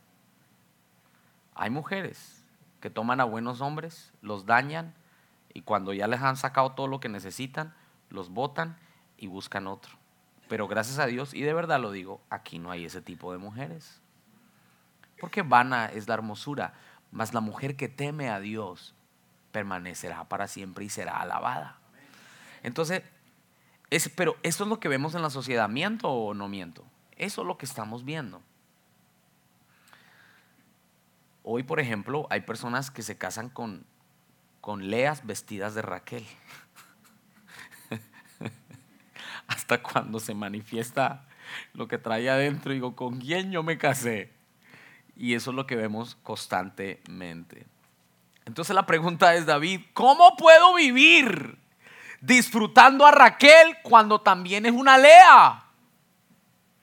Hay 1.55 1.69
mujeres 1.69 2.43
que 2.79 2.89
toman 2.89 3.21
a 3.21 3.25
buenos 3.25 3.61
hombres, 3.61 4.11
los 4.21 4.45
dañan 4.45 4.95
y 5.53 5.61
cuando 5.61 5.93
ya 5.93 6.07
les 6.07 6.21
han 6.21 6.37
sacado 6.37 6.71
todo 6.73 6.87
lo 6.87 6.99
que 6.99 7.09
necesitan, 7.09 7.73
los 8.09 8.29
botan 8.29 8.77
y 9.17 9.27
buscan 9.27 9.67
otro. 9.67 9.97
Pero 10.47 10.67
gracias 10.67 10.99
a 10.99 11.05
Dios, 11.05 11.33
y 11.33 11.41
de 11.41 11.53
verdad 11.53 11.79
lo 11.79 11.91
digo, 11.91 12.21
aquí 12.29 12.59
no 12.59 12.71
hay 12.71 12.85
ese 12.85 13.01
tipo 13.01 13.31
de 13.31 13.37
mujeres. 13.37 14.01
Porque 15.19 15.43
vana 15.43 15.85
es 15.85 16.07
la 16.07 16.15
hermosura, 16.15 16.73
mas 17.11 17.33
la 17.33 17.41
mujer 17.41 17.75
que 17.75 17.87
teme 17.87 18.29
a 18.29 18.39
Dios 18.39 18.93
permanecerá 19.51 20.23
para 20.25 20.47
siempre 20.47 20.85
y 20.85 20.89
será 20.89 21.21
alabada. 21.21 21.77
Entonces, 22.63 23.03
es, 23.89 24.09
pero 24.09 24.35
esto 24.43 24.63
es 24.63 24.69
lo 24.69 24.79
que 24.79 24.89
vemos 24.89 25.15
en 25.15 25.21
la 25.21 25.29
sociedad, 25.29 25.69
¿miento 25.69 26.09
o 26.09 26.33
no 26.33 26.47
miento? 26.47 26.83
Eso 27.17 27.41
es 27.41 27.47
lo 27.47 27.57
que 27.57 27.65
estamos 27.65 28.03
viendo. 28.03 28.41
Hoy, 31.43 31.63
por 31.63 31.79
ejemplo, 31.79 32.27
hay 32.29 32.41
personas 32.41 32.91
que 32.91 33.01
se 33.01 33.17
casan 33.17 33.49
con, 33.49 33.85
con 34.61 34.91
leas 34.91 35.25
vestidas 35.25 35.73
de 35.73 35.81
Raquel. 35.81 36.25
Hasta 39.47 39.81
cuando 39.81 40.19
se 40.19 40.35
manifiesta 40.35 41.25
lo 41.73 41.87
que 41.87 41.97
trae 41.97 42.29
adentro, 42.29 42.71
digo, 42.71 42.95
¿con 42.95 43.19
quién 43.19 43.51
yo 43.51 43.63
me 43.63 43.77
casé? 43.77 44.31
Y 45.17 45.33
eso 45.33 45.49
es 45.49 45.55
lo 45.55 45.67
que 45.67 45.75
vemos 45.75 46.15
constantemente. 46.23 47.65
Entonces 48.45 48.75
la 48.75 48.85
pregunta 48.85 49.35
es, 49.35 49.45
David, 49.45 49.81
¿cómo 49.93 50.35
puedo 50.37 50.75
vivir 50.75 51.57
disfrutando 52.21 53.05
a 53.05 53.11
Raquel 53.11 53.77
cuando 53.83 54.21
también 54.21 54.65
es 54.65 54.71
una 54.71 54.97
Lea? 54.97 55.65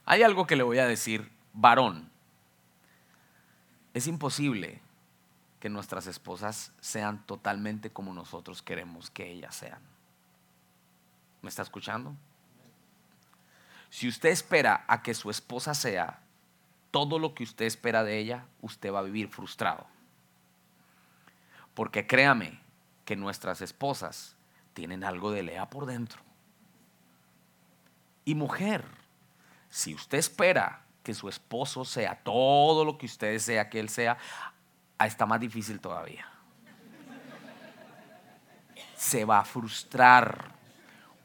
Hay 0.04 0.22
algo 0.22 0.46
que 0.46 0.56
le 0.56 0.62
voy 0.62 0.78
a 0.78 0.86
decir, 0.86 1.30
varón. 1.52 2.10
Es 3.94 4.06
imposible 4.06 4.80
que 5.60 5.68
nuestras 5.68 6.06
esposas 6.06 6.72
sean 6.80 7.24
totalmente 7.26 7.90
como 7.90 8.14
nosotros 8.14 8.62
queremos 8.62 9.10
que 9.10 9.30
ellas 9.30 9.54
sean. 9.54 9.80
¿Me 11.42 11.48
está 11.48 11.62
escuchando? 11.62 12.14
Si 13.90 14.08
usted 14.08 14.28
espera 14.28 14.84
a 14.86 15.02
que 15.02 15.14
su 15.14 15.30
esposa 15.30 15.74
sea 15.74 16.20
todo 16.90 17.18
lo 17.18 17.34
que 17.34 17.44
usted 17.44 17.64
espera 17.64 18.04
de 18.04 18.18
ella, 18.18 18.46
usted 18.60 18.92
va 18.92 19.00
a 19.00 19.02
vivir 19.02 19.28
frustrado. 19.28 19.86
Porque 21.74 22.06
créame 22.06 22.60
que 23.04 23.16
nuestras 23.16 23.60
esposas 23.60 24.36
tienen 24.74 25.04
algo 25.04 25.30
de 25.30 25.42
lea 25.42 25.70
por 25.70 25.86
dentro. 25.86 26.20
Y 28.24 28.34
mujer, 28.34 28.84
si 29.70 29.94
usted 29.94 30.18
espera 30.18 30.84
que 31.02 31.14
su 31.14 31.28
esposo 31.28 31.84
sea 31.84 32.22
todo 32.22 32.84
lo 32.84 32.98
que 32.98 33.06
usted 33.06 33.32
desea 33.32 33.70
que 33.70 33.80
él 33.80 33.88
sea, 33.88 34.18
está 35.06 35.26
más 35.26 35.40
difícil 35.40 35.80
todavía. 35.80 36.26
Se 38.96 39.24
va 39.24 39.40
a 39.40 39.44
frustrar. 39.44 40.52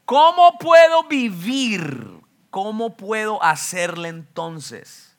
¿Cómo 0.06 0.58
puedo 0.60 1.08
vivir? 1.08 2.22
¿Cómo 2.50 2.96
puedo 2.96 3.44
hacerle 3.44 4.10
entonces 4.10 5.16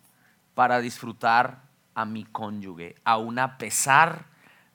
para 0.54 0.80
disfrutar 0.80 1.62
a 1.94 2.04
mi 2.04 2.24
cónyuge, 2.24 2.94
aún 3.04 3.38
a 3.38 3.58
pesar 3.58 4.26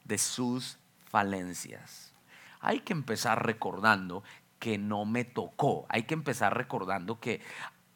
de 0.03 0.17
sus 0.17 0.77
falencias? 1.09 2.13
Hay 2.59 2.81
que 2.81 2.91
empezar 2.91 3.45
recordando 3.45 4.23
que 4.59 4.77
no 4.77 5.05
me 5.05 5.23
tocó. 5.23 5.85
Hay 5.87 6.03
que 6.03 6.15
empezar 6.15 6.57
recordando 6.57 7.19
que 7.21 7.41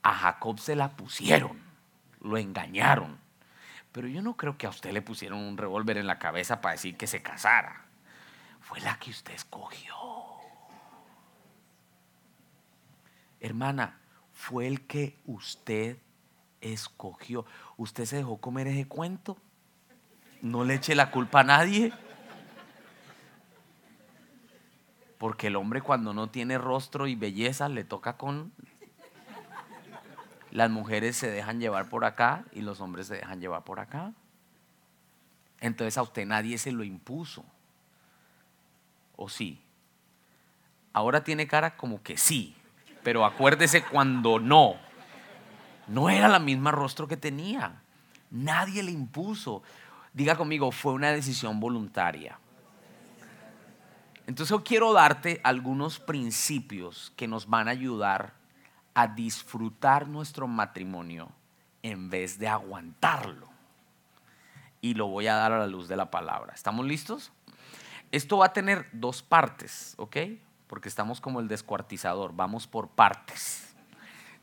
a 0.02 0.14
Jacob 0.14 0.60
se 0.60 0.78
la 0.78 0.96
pusieron 0.96 1.74
lo 2.24 2.38
engañaron. 2.38 3.20
Pero 3.94 4.08
yo 4.08 4.22
no 4.22 4.36
creo 4.36 4.58
que 4.58 4.66
a 4.66 4.70
usted 4.70 4.92
le 4.92 5.04
pusieron 5.04 5.40
un 5.40 5.56
revólver 5.56 5.98
en 5.98 6.08
la 6.08 6.20
cabeza 6.20 6.60
para 6.60 6.74
decir 6.74 6.98
que 6.98 7.08
se 7.08 7.22
casara. 7.22 7.86
Fue 8.60 8.82
la 8.82 8.98
que 8.98 9.12
usted 9.12 9.34
escogió. 9.34 9.94
Hermana, 13.40 14.00
fue 14.32 14.68
el 14.68 14.88
que 14.88 15.20
usted 15.26 16.00
escogió. 16.60 17.46
¿Usted 17.78 18.06
se 18.06 18.16
dejó 18.18 18.38
comer 18.38 18.68
ese 18.68 18.88
cuento? 18.88 19.38
No 20.42 20.64
le 20.64 20.76
eche 20.76 20.96
la 20.96 21.12
culpa 21.12 21.42
a 21.42 21.44
nadie. 21.44 21.94
Porque 25.20 25.48
el 25.48 25.56
hombre 25.56 25.82
cuando 25.82 26.14
no 26.14 26.30
tiene 26.30 26.58
rostro 26.58 27.06
y 27.06 27.16
belleza 27.16 27.70
le 27.70 27.84
toca 27.84 28.18
con 28.18 28.54
las 30.54 30.70
mujeres 30.70 31.18
se 31.18 31.32
dejan 31.32 31.60
llevar 31.60 31.90
por 31.90 32.06
acá 32.06 32.46
y 32.52 32.62
los 32.62 32.80
hombres 32.80 33.08
se 33.08 33.16
dejan 33.16 33.42
llevar 33.42 33.64
por 33.64 33.80
acá. 33.80 34.14
Entonces 35.60 35.98
a 35.98 36.04
usted 36.04 36.28
nadie 36.28 36.60
se 36.60 36.72
lo 36.72 36.84
impuso. 36.84 37.44
¿O 39.16 39.30
sí? 39.30 39.60
Ahora 40.94 41.24
tiene 41.24 41.48
cara 41.48 41.76
como 41.76 42.04
que 42.04 42.18
sí, 42.18 42.56
pero 43.02 43.26
acuérdese 43.26 43.84
cuando 43.84 44.38
no. 44.38 44.76
No 45.88 46.12
era 46.12 46.28
la 46.28 46.38
misma 46.38 46.70
rostro 46.70 47.08
que 47.08 47.18
tenía. 47.18 47.82
Nadie 48.30 48.84
le 48.84 48.92
impuso. 48.92 49.64
Diga 50.14 50.36
conmigo, 50.36 50.72
fue 50.72 50.94
una 50.94 51.10
decisión 51.10 51.60
voluntaria. 51.60 52.38
Entonces 54.28 54.52
yo 54.52 54.64
quiero 54.64 54.94
darte 54.94 55.42
algunos 55.44 56.00
principios 56.00 57.12
que 57.16 57.28
nos 57.28 57.50
van 57.50 57.68
a 57.68 57.72
ayudar 57.72 58.43
a 58.94 59.08
disfrutar 59.08 60.08
nuestro 60.08 60.48
matrimonio 60.48 61.30
en 61.82 62.10
vez 62.10 62.40
de 62.40 62.48
aguantarlo. 62.48 63.48
Y 64.82 64.94
lo 64.94 65.08
voy 65.08 65.28
a 65.28 65.36
dar 65.36 65.52
a 65.52 65.60
la 65.60 65.68
luz 65.68 65.88
de 65.88 65.96
la 65.96 66.12
palabra. 66.12 66.54
¿Estamos 66.54 66.86
listos? 66.86 67.32
Esto 68.12 68.38
va 68.38 68.48
a 68.48 68.54
tener 68.54 68.88
dos 68.92 69.24
partes, 69.24 69.96
¿ok? 69.98 70.18
Porque 70.68 70.90
estamos 70.90 71.22
como 71.22 71.40
el 71.40 71.48
descuartizador, 71.48 72.36
vamos 72.36 72.68
por 72.68 72.90
partes. 72.90 73.76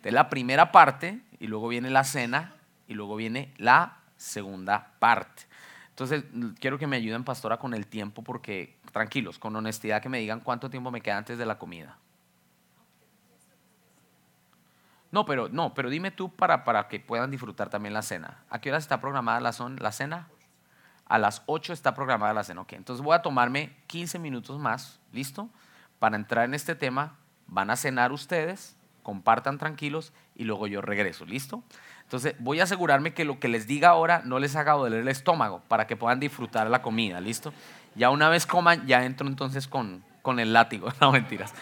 De 0.02 0.10
la 0.10 0.28
primera 0.28 0.72
parte, 0.72 1.20
y 1.38 1.46
luego 1.46 1.68
viene 1.68 1.90
la 1.90 2.04
cena, 2.04 2.54
y 2.88 2.94
luego 2.94 3.16
viene 3.16 3.52
la 3.58 3.98
segunda 4.16 4.92
parte. 4.98 5.44
Entonces, 5.90 6.24
quiero 6.58 6.78
que 6.78 6.86
me 6.86 6.96
ayuden, 6.96 7.24
pastora, 7.24 7.58
con 7.58 7.74
el 7.74 7.86
tiempo, 7.86 8.22
porque 8.22 8.78
tranquilos, 8.90 9.38
con 9.38 9.54
honestidad, 9.54 10.00
que 10.00 10.08
me 10.08 10.18
digan 10.18 10.40
cuánto 10.40 10.70
tiempo 10.70 10.90
me 10.90 11.00
queda 11.02 11.18
antes 11.18 11.38
de 11.38 11.46
la 11.46 11.58
comida. 11.58 11.98
No, 15.12 15.24
pero 15.24 15.48
no, 15.48 15.74
pero 15.74 15.90
dime 15.90 16.10
tú 16.10 16.34
para, 16.34 16.64
para 16.64 16.88
que 16.88 17.00
puedan 17.00 17.30
disfrutar 17.30 17.68
también 17.68 17.94
la 17.94 18.02
cena. 18.02 18.38
¿A 18.48 18.60
qué 18.60 18.70
hora 18.70 18.78
está 18.78 19.00
programada 19.00 19.40
la, 19.40 19.52
son, 19.52 19.76
la 19.80 19.92
cena? 19.92 20.28
A 21.06 21.18
las 21.18 21.42
8 21.46 21.72
está 21.72 21.94
programada 21.94 22.32
la 22.32 22.44
cena. 22.44 22.60
Ok, 22.60 22.74
entonces 22.74 23.04
voy 23.04 23.16
a 23.16 23.22
tomarme 23.22 23.76
15 23.88 24.20
minutos 24.20 24.58
más, 24.58 25.00
¿listo? 25.12 25.48
Para 25.98 26.16
entrar 26.16 26.44
en 26.44 26.54
este 26.54 26.76
tema. 26.76 27.16
Van 27.48 27.70
a 27.70 27.76
cenar 27.76 28.12
ustedes, 28.12 28.76
compartan 29.02 29.58
tranquilos 29.58 30.12
y 30.36 30.44
luego 30.44 30.68
yo 30.68 30.80
regreso, 30.80 31.24
¿listo? 31.24 31.64
Entonces 32.02 32.36
voy 32.38 32.60
a 32.60 32.64
asegurarme 32.64 33.12
que 33.12 33.24
lo 33.24 33.40
que 33.40 33.48
les 33.48 33.66
diga 33.66 33.88
ahora 33.88 34.22
no 34.24 34.38
les 34.38 34.54
haga 34.54 34.72
doler 34.72 35.00
el 35.00 35.08
estómago 35.08 35.62
para 35.66 35.88
que 35.88 35.96
puedan 35.96 36.20
disfrutar 36.20 36.70
la 36.70 36.82
comida, 36.82 37.20
¿listo? 37.20 37.52
Ya 37.96 38.10
una 38.10 38.28
vez 38.28 38.46
coman, 38.46 38.86
ya 38.86 39.04
entro 39.04 39.26
entonces 39.26 39.66
con, 39.66 40.04
con 40.22 40.38
el 40.38 40.52
látigo, 40.52 40.88
no 41.00 41.10
mentiras. 41.10 41.52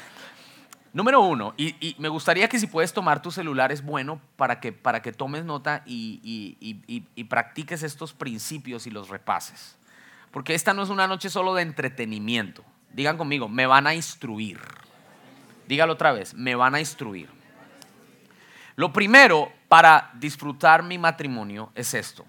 Número 0.93 1.21
uno, 1.21 1.55
y, 1.57 1.95
me 1.99 2.09
gustaría 2.09 2.49
que 2.49 2.59
si 2.59 2.67
puedes 2.67 2.93
tomar 2.93 3.21
tu 3.21 3.31
celular 3.31 3.73
es 3.73 3.83
bueno 3.83 4.21
para 4.37 4.59
que, 4.59 4.73
para 4.73 5.03
que 5.03 5.13
tomes 5.13 5.45
nota 5.45 5.83
y, 5.87 6.57
y 7.15 7.25
practiques 7.25 7.83
estos 7.83 8.13
principios 8.13 8.87
y 8.87 8.91
los 8.91 9.09
repases. 9.09 9.77
Porque 10.31 10.55
esta 10.55 10.75
no 10.75 10.83
es 10.83 10.89
una 10.89 11.07
noche 11.07 11.31
solo 11.31 11.55
de 11.55 11.63
entretenimiento. 11.63 12.65
Digan 12.93 13.17
conmigo, 13.17 13.49
me 13.49 13.67
van 13.67 13.87
a 13.87 13.95
instruir. 13.95 14.61
Dígalo 15.67 15.95
otra 15.95 16.13
vez, 16.13 16.35
me 16.35 16.55
van 16.55 16.75
a 16.75 16.81
instruir. 16.81 17.29
Lo 18.77 18.93
primero 18.93 19.53
para 19.69 20.11
disfrutar 20.15 20.83
mi 20.83 20.99
matrimonio 20.99 21.73
es 21.75 21.95
esto. 21.95 22.25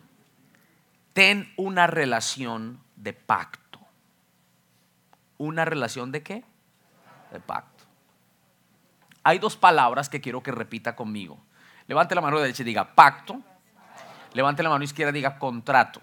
Ten 1.14 1.54
una 1.58 1.88
relación 1.88 2.80
de 2.96 3.14
pacto. 3.14 3.80
¿Una 5.38 5.64
relación 5.64 6.12
de 6.12 6.24
qué? 6.24 6.44
De 7.32 7.40
pacto. 7.40 7.79
Hay 9.24 9.40
dos 9.40 9.56
palabras 9.56 10.10
que 10.10 10.22
quiero 10.22 10.42
que 10.42 10.52
repita 10.52 10.96
conmigo. 10.96 11.40
Levante 11.88 12.16
la 12.16 12.22
mano 12.22 12.40
derecha 12.40 12.64
y 12.64 12.66
diga 12.66 12.96
pacto. 12.96 13.42
Levante 14.34 14.64
la 14.64 14.70
mano 14.70 14.84
izquierda 14.84 15.12
y 15.12 15.16
diga 15.16 15.40
contrato. 15.40 16.02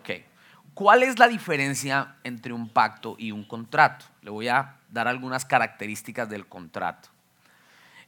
Okay. 0.00 0.26
¿Cuál 0.74 1.02
es 1.02 1.18
la 1.18 1.28
diferencia 1.28 2.16
entre 2.24 2.52
un 2.52 2.68
pacto 2.68 3.16
y 3.18 3.32
un 3.32 3.44
contrato? 3.44 4.04
Le 4.20 4.30
voy 4.30 4.48
a 4.48 4.76
dar 4.90 5.08
algunas 5.08 5.44
características 5.44 6.28
del 6.28 6.46
contrato. 6.46 7.08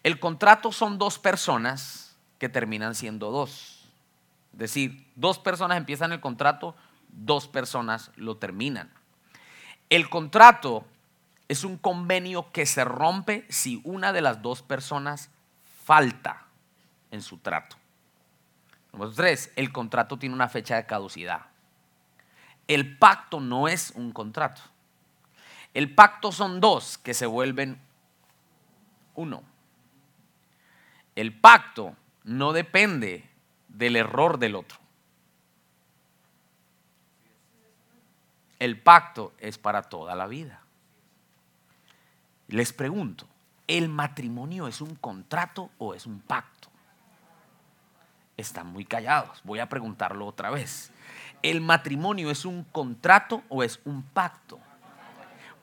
El 0.03 0.21
contrato 0.21 0.71
son 0.71 0.99
dos 0.99 1.19
personas 1.19 2.17
que 2.39 2.49
terminan 2.49 2.95
siendo 2.95 3.31
dos. 3.31 3.89
Es 4.53 4.59
decir, 4.59 5.07
dos 5.17 5.39
personas 5.39 5.79
empiezan 5.79 6.13
el 6.13 6.21
contrato, 6.21 6.77
dos 7.09 7.49
personas 7.49 8.11
lo 8.17 8.37
terminan. 8.37 8.93
El 9.89 10.09
contrato 10.09 10.85
es 11.49 11.65
un 11.65 11.77
convenio 11.77 12.51
que 12.53 12.67
se 12.67 12.85
rompe 12.85 13.47
si 13.49 13.81
una 13.85 14.13
de 14.13 14.21
las 14.21 14.43
dos 14.43 14.63
personas 14.63 15.31
falta 15.85 16.47
en 17.11 17.23
su 17.23 17.39
trato. 17.39 17.77
Número 18.93 19.13
tres, 19.13 19.53
el 19.57 19.73
contrato 19.73 20.19
tiene 20.19 20.35
una 20.35 20.49
fecha 20.49 20.77
de 20.77 20.87
caducidad. 20.87 21.47
El 22.67 22.97
pacto 22.97 23.41
no 23.41 23.69
es 23.69 23.91
un 23.91 24.13
contrato. 24.13 24.63
El 25.75 25.95
pacto 25.95 26.33
son 26.33 26.61
dos 26.61 26.97
que 26.99 27.13
se 27.13 27.27
vuelven 27.27 27.81
uno. 29.15 29.43
El 31.15 31.39
pacto 31.39 31.95
no 32.23 32.53
depende 32.53 33.29
del 33.69 33.97
error 33.97 34.39
del 34.39 34.55
otro. 34.55 34.79
El 38.59 38.81
pacto 38.81 39.35
es 39.39 39.59
para 39.59 39.83
toda 39.83 40.15
la 40.15 40.27
vida. 40.27 40.64
Les 42.49 42.73
pregunto, 42.73 43.27
¿el 43.67 43.89
matrimonio 43.89 44.69
es 44.69 44.81
un 44.81 44.95
contrato 44.97 45.71
o 45.79 45.95
es 45.95 46.07
un 46.07 46.21
pacto? 46.21 46.69
Están 48.37 48.67
muy 48.67 48.85
callados. 48.85 49.41
Voy 49.45 49.61
a 49.61 49.69
preguntarlo 49.69 50.27
otra 50.27 50.51
vez. 50.51 50.93
¿El 51.43 51.61
matrimonio 51.61 52.31
es 52.31 52.45
un 52.45 52.65
contrato 52.65 53.43
o 53.49 53.63
es 53.63 53.81
un 53.85 54.03
pacto? 54.03 54.59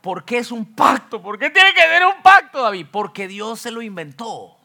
¿Por 0.02 0.26
qué 0.26 0.40
es 0.40 0.52
un 0.52 0.66
pacto? 0.66 1.22
¿Por 1.22 1.38
qué 1.38 1.50
tiene 1.50 1.74
que 1.74 1.82
ser 1.82 2.06
un 2.06 2.22
pacto, 2.24 2.64
David? 2.64 2.88
Porque 2.92 3.28
Dios 3.28 3.60
se 3.60 3.72
lo 3.72 3.82
inventó. 3.82 4.58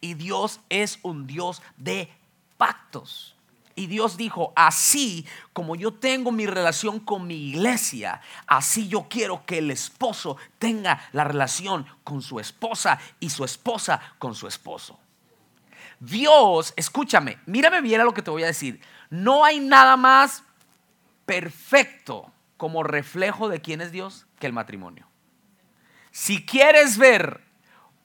Y 0.00 0.14
Dios 0.14 0.60
es 0.68 0.98
un 1.02 1.26
Dios 1.26 1.62
de 1.76 2.10
pactos. 2.56 3.35
Y 3.78 3.88
Dios 3.88 4.16
dijo, 4.16 4.54
así 4.56 5.26
como 5.52 5.76
yo 5.76 5.92
tengo 5.92 6.32
mi 6.32 6.46
relación 6.46 6.98
con 6.98 7.26
mi 7.26 7.50
iglesia, 7.50 8.22
así 8.46 8.88
yo 8.88 9.06
quiero 9.08 9.44
que 9.44 9.58
el 9.58 9.70
esposo 9.70 10.38
tenga 10.58 11.08
la 11.12 11.24
relación 11.24 11.86
con 12.02 12.22
su 12.22 12.40
esposa 12.40 12.98
y 13.20 13.28
su 13.28 13.44
esposa 13.44 14.00
con 14.18 14.34
su 14.34 14.48
esposo. 14.48 14.98
Dios, 16.00 16.72
escúchame, 16.76 17.38
mírame 17.44 17.82
bien 17.82 18.00
a 18.00 18.04
lo 18.04 18.14
que 18.14 18.22
te 18.22 18.30
voy 18.30 18.44
a 18.44 18.46
decir. 18.46 18.80
No 19.10 19.44
hay 19.44 19.60
nada 19.60 19.98
más 19.98 20.42
perfecto 21.26 22.32
como 22.56 22.82
reflejo 22.82 23.50
de 23.50 23.60
quién 23.60 23.82
es 23.82 23.92
Dios 23.92 24.26
que 24.38 24.46
el 24.46 24.54
matrimonio. 24.54 25.06
Si 26.10 26.46
quieres 26.46 26.96
ver 26.96 27.42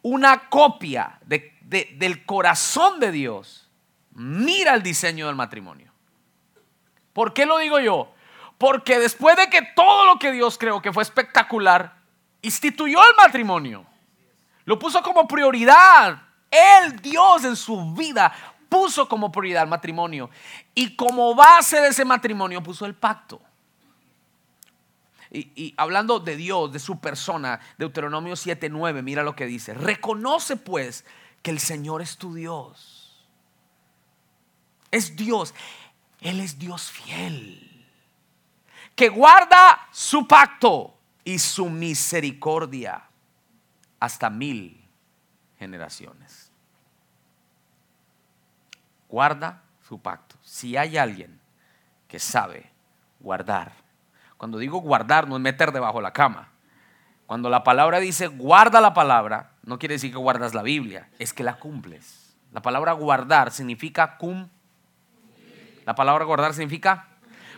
una 0.02 0.50
copia 0.50 1.22
del 1.26 2.26
corazón 2.26 3.00
de 3.00 3.14
Dios, 3.14 3.71
mira 4.14 4.74
el 4.74 4.84
diseño 4.84 5.28
del 5.28 5.36
matrimonio. 5.36 5.92
¿Por 7.14 7.34
qué 7.34 7.46
lo 7.46 7.58
digo 7.58 7.80
yo? 7.80 8.14
Porque 8.58 9.00
después 9.00 9.36
de 9.38 9.50
que 9.50 9.62
todo 9.76 10.06
lo 10.06 10.20
que 10.20 10.32
Dios 10.32 10.58
creó, 10.58 10.82
que 10.82 10.94
fue 10.94 11.04
espectacular, 11.04 11.98
instituyó 12.42 13.00
el 13.02 13.16
matrimonio, 13.16 13.86
lo 14.66 14.78
puso 14.78 15.02
como 15.02 15.28
prioridad. 15.28 16.22
Él, 16.50 17.02
Dios, 17.02 17.44
en 17.46 17.56
su 17.56 17.94
vida 17.94 18.34
puso 18.70 19.08
como 19.10 19.32
prioridad 19.32 19.64
el 19.64 19.70
matrimonio. 19.70 20.30
Y 20.74 20.96
como 20.96 21.36
base 21.36 21.82
de 21.82 21.90
ese 21.90 22.06
matrimonio 22.06 22.64
puso 22.64 22.86
el 22.86 22.96
pacto. 22.96 23.42
Y, 25.34 25.74
hablando 25.78 26.20
de 26.20 26.36
Dios, 26.36 26.74
de 26.74 26.80
su 26.80 27.00
persona, 27.00 27.60
Deuteronomio 27.78 28.36
7:9, 28.36 29.02
mira 29.02 29.24
lo 29.24 29.36
que 29.36 29.46
dice. 29.46 29.74
Reconoce 29.74 30.58
pues 30.58 31.06
que 31.42 31.52
el 31.52 31.60
Señor 31.60 32.02
es 32.02 32.18
tu 32.18 32.34
Dios. 32.34 33.01
Es 34.92 35.16
Dios. 35.16 35.54
Él 36.20 36.40
es 36.40 36.60
Dios 36.60 36.92
fiel. 36.92 37.88
Que 38.96 39.10
guarda 39.10 39.88
su 39.92 40.28
pacto 40.28 40.96
y 41.24 41.40
su 41.40 41.70
misericordia 41.70 43.04
hasta 44.00 44.30
mil 44.30 44.84
generaciones 45.58 46.52
guarda 49.12 49.62
su 49.88 50.02
pacto. 50.02 50.38
Si 50.42 50.78
hay 50.78 50.98
alguien 50.98 51.40
que 52.08 52.18
sabe 52.18 52.72
guardar, 53.20 53.74
cuando 54.38 54.58
digo 54.58 54.80
guardar 54.80 55.28
no 55.28 55.36
es 55.36 55.42
meter 55.42 55.72
debajo 55.72 55.98
de 55.98 56.04
la 56.04 56.14
cama. 56.14 56.48
Cuando 57.28 57.50
la 57.50 57.64
palabra 57.64 58.00
dice 58.00 58.28
guarda 58.28 58.82
la 58.82 58.94
palabra, 58.94 59.52
no 59.64 59.78
quiere 59.78 59.96
decir 59.96 60.12
que 60.12 60.18
guardas 60.18 60.54
la 60.56 60.64
Biblia, 60.64 61.10
es 61.20 61.34
que 61.34 61.44
la 61.44 61.60
cumples. 61.60 62.36
La 62.52 62.62
palabra 62.62 62.94
guardar 62.94 63.52
significa 63.52 64.18
cum. 64.18 64.48
La 65.86 65.96
palabra 65.96 66.26
guardar 66.26 66.54
significa 66.54 67.08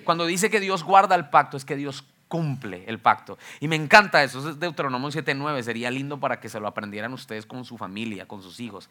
cuando 0.03 0.25
dice 0.25 0.49
que 0.49 0.59
Dios 0.59 0.83
guarda 0.83 1.15
el 1.15 1.29
pacto, 1.29 1.57
es 1.57 1.65
que 1.65 1.75
Dios 1.75 2.05
cumple 2.27 2.83
el 2.87 2.99
pacto. 2.99 3.37
Y 3.59 3.67
me 3.67 3.75
encanta 3.75 4.23
eso, 4.23 4.49
es 4.49 4.59
Deuteronomio 4.59 5.09
7:9, 5.09 5.61
sería 5.63 5.91
lindo 5.91 6.19
para 6.19 6.39
que 6.39 6.49
se 6.49 6.59
lo 6.59 6.67
aprendieran 6.67 7.13
ustedes 7.13 7.45
con 7.45 7.63
su 7.63 7.77
familia, 7.77 8.27
con 8.27 8.41
sus 8.41 8.59
hijos. 8.59 8.89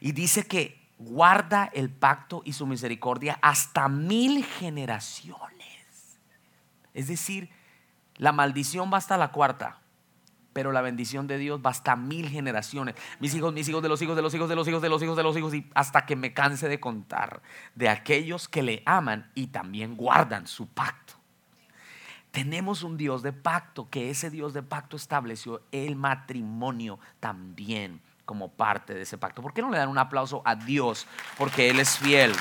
Y 0.00 0.12
dice 0.12 0.46
que 0.46 0.80
guarda 0.98 1.70
el 1.74 1.90
pacto 1.90 2.42
y 2.44 2.52
su 2.52 2.66
misericordia 2.66 3.38
hasta 3.42 3.88
mil 3.88 4.44
generaciones. 4.44 6.18
Es 6.94 7.08
decir, 7.08 7.50
la 8.16 8.32
maldición 8.32 8.90
va 8.92 8.98
hasta 8.98 9.18
la 9.18 9.32
cuarta, 9.32 9.78
pero 10.56 10.72
la 10.72 10.80
bendición 10.80 11.26
de 11.26 11.36
Dios 11.36 11.60
va 11.62 11.68
hasta 11.68 11.96
mil 11.96 12.30
generaciones. 12.30 12.94
Mis 13.20 13.34
hijos, 13.34 13.52
mis 13.52 13.68
hijos, 13.68 13.82
de 13.82 13.90
los 13.90 14.00
hijos, 14.00 14.16
de 14.16 14.22
los 14.22 14.34
hijos, 14.34 14.48
de 14.48 14.56
los 14.56 14.66
hijos, 14.66 14.80
de 14.80 14.88
los 14.88 15.02
hijos, 15.02 15.16
de 15.18 15.22
los 15.22 15.36
hijos, 15.36 15.54
y 15.54 15.70
hasta 15.74 16.06
que 16.06 16.16
me 16.16 16.32
canse 16.32 16.66
de 16.66 16.80
contar 16.80 17.42
de 17.74 17.90
aquellos 17.90 18.48
que 18.48 18.62
le 18.62 18.82
aman 18.86 19.30
y 19.34 19.48
también 19.48 19.98
guardan 19.98 20.46
su 20.46 20.66
pacto. 20.66 21.12
Tenemos 22.30 22.82
un 22.82 22.96
Dios 22.96 23.22
de 23.22 23.34
pacto, 23.34 23.90
que 23.90 24.08
ese 24.08 24.30
Dios 24.30 24.54
de 24.54 24.62
pacto 24.62 24.96
estableció 24.96 25.60
el 25.72 25.94
matrimonio 25.94 26.98
también 27.20 28.00
como 28.24 28.50
parte 28.50 28.94
de 28.94 29.02
ese 29.02 29.18
pacto. 29.18 29.42
¿Por 29.42 29.52
qué 29.52 29.60
no 29.60 29.70
le 29.70 29.76
dan 29.76 29.90
un 29.90 29.98
aplauso 29.98 30.40
a 30.46 30.54
Dios? 30.54 31.06
Porque 31.36 31.68
Él 31.68 31.80
es 31.80 31.98
fiel. 31.98 32.32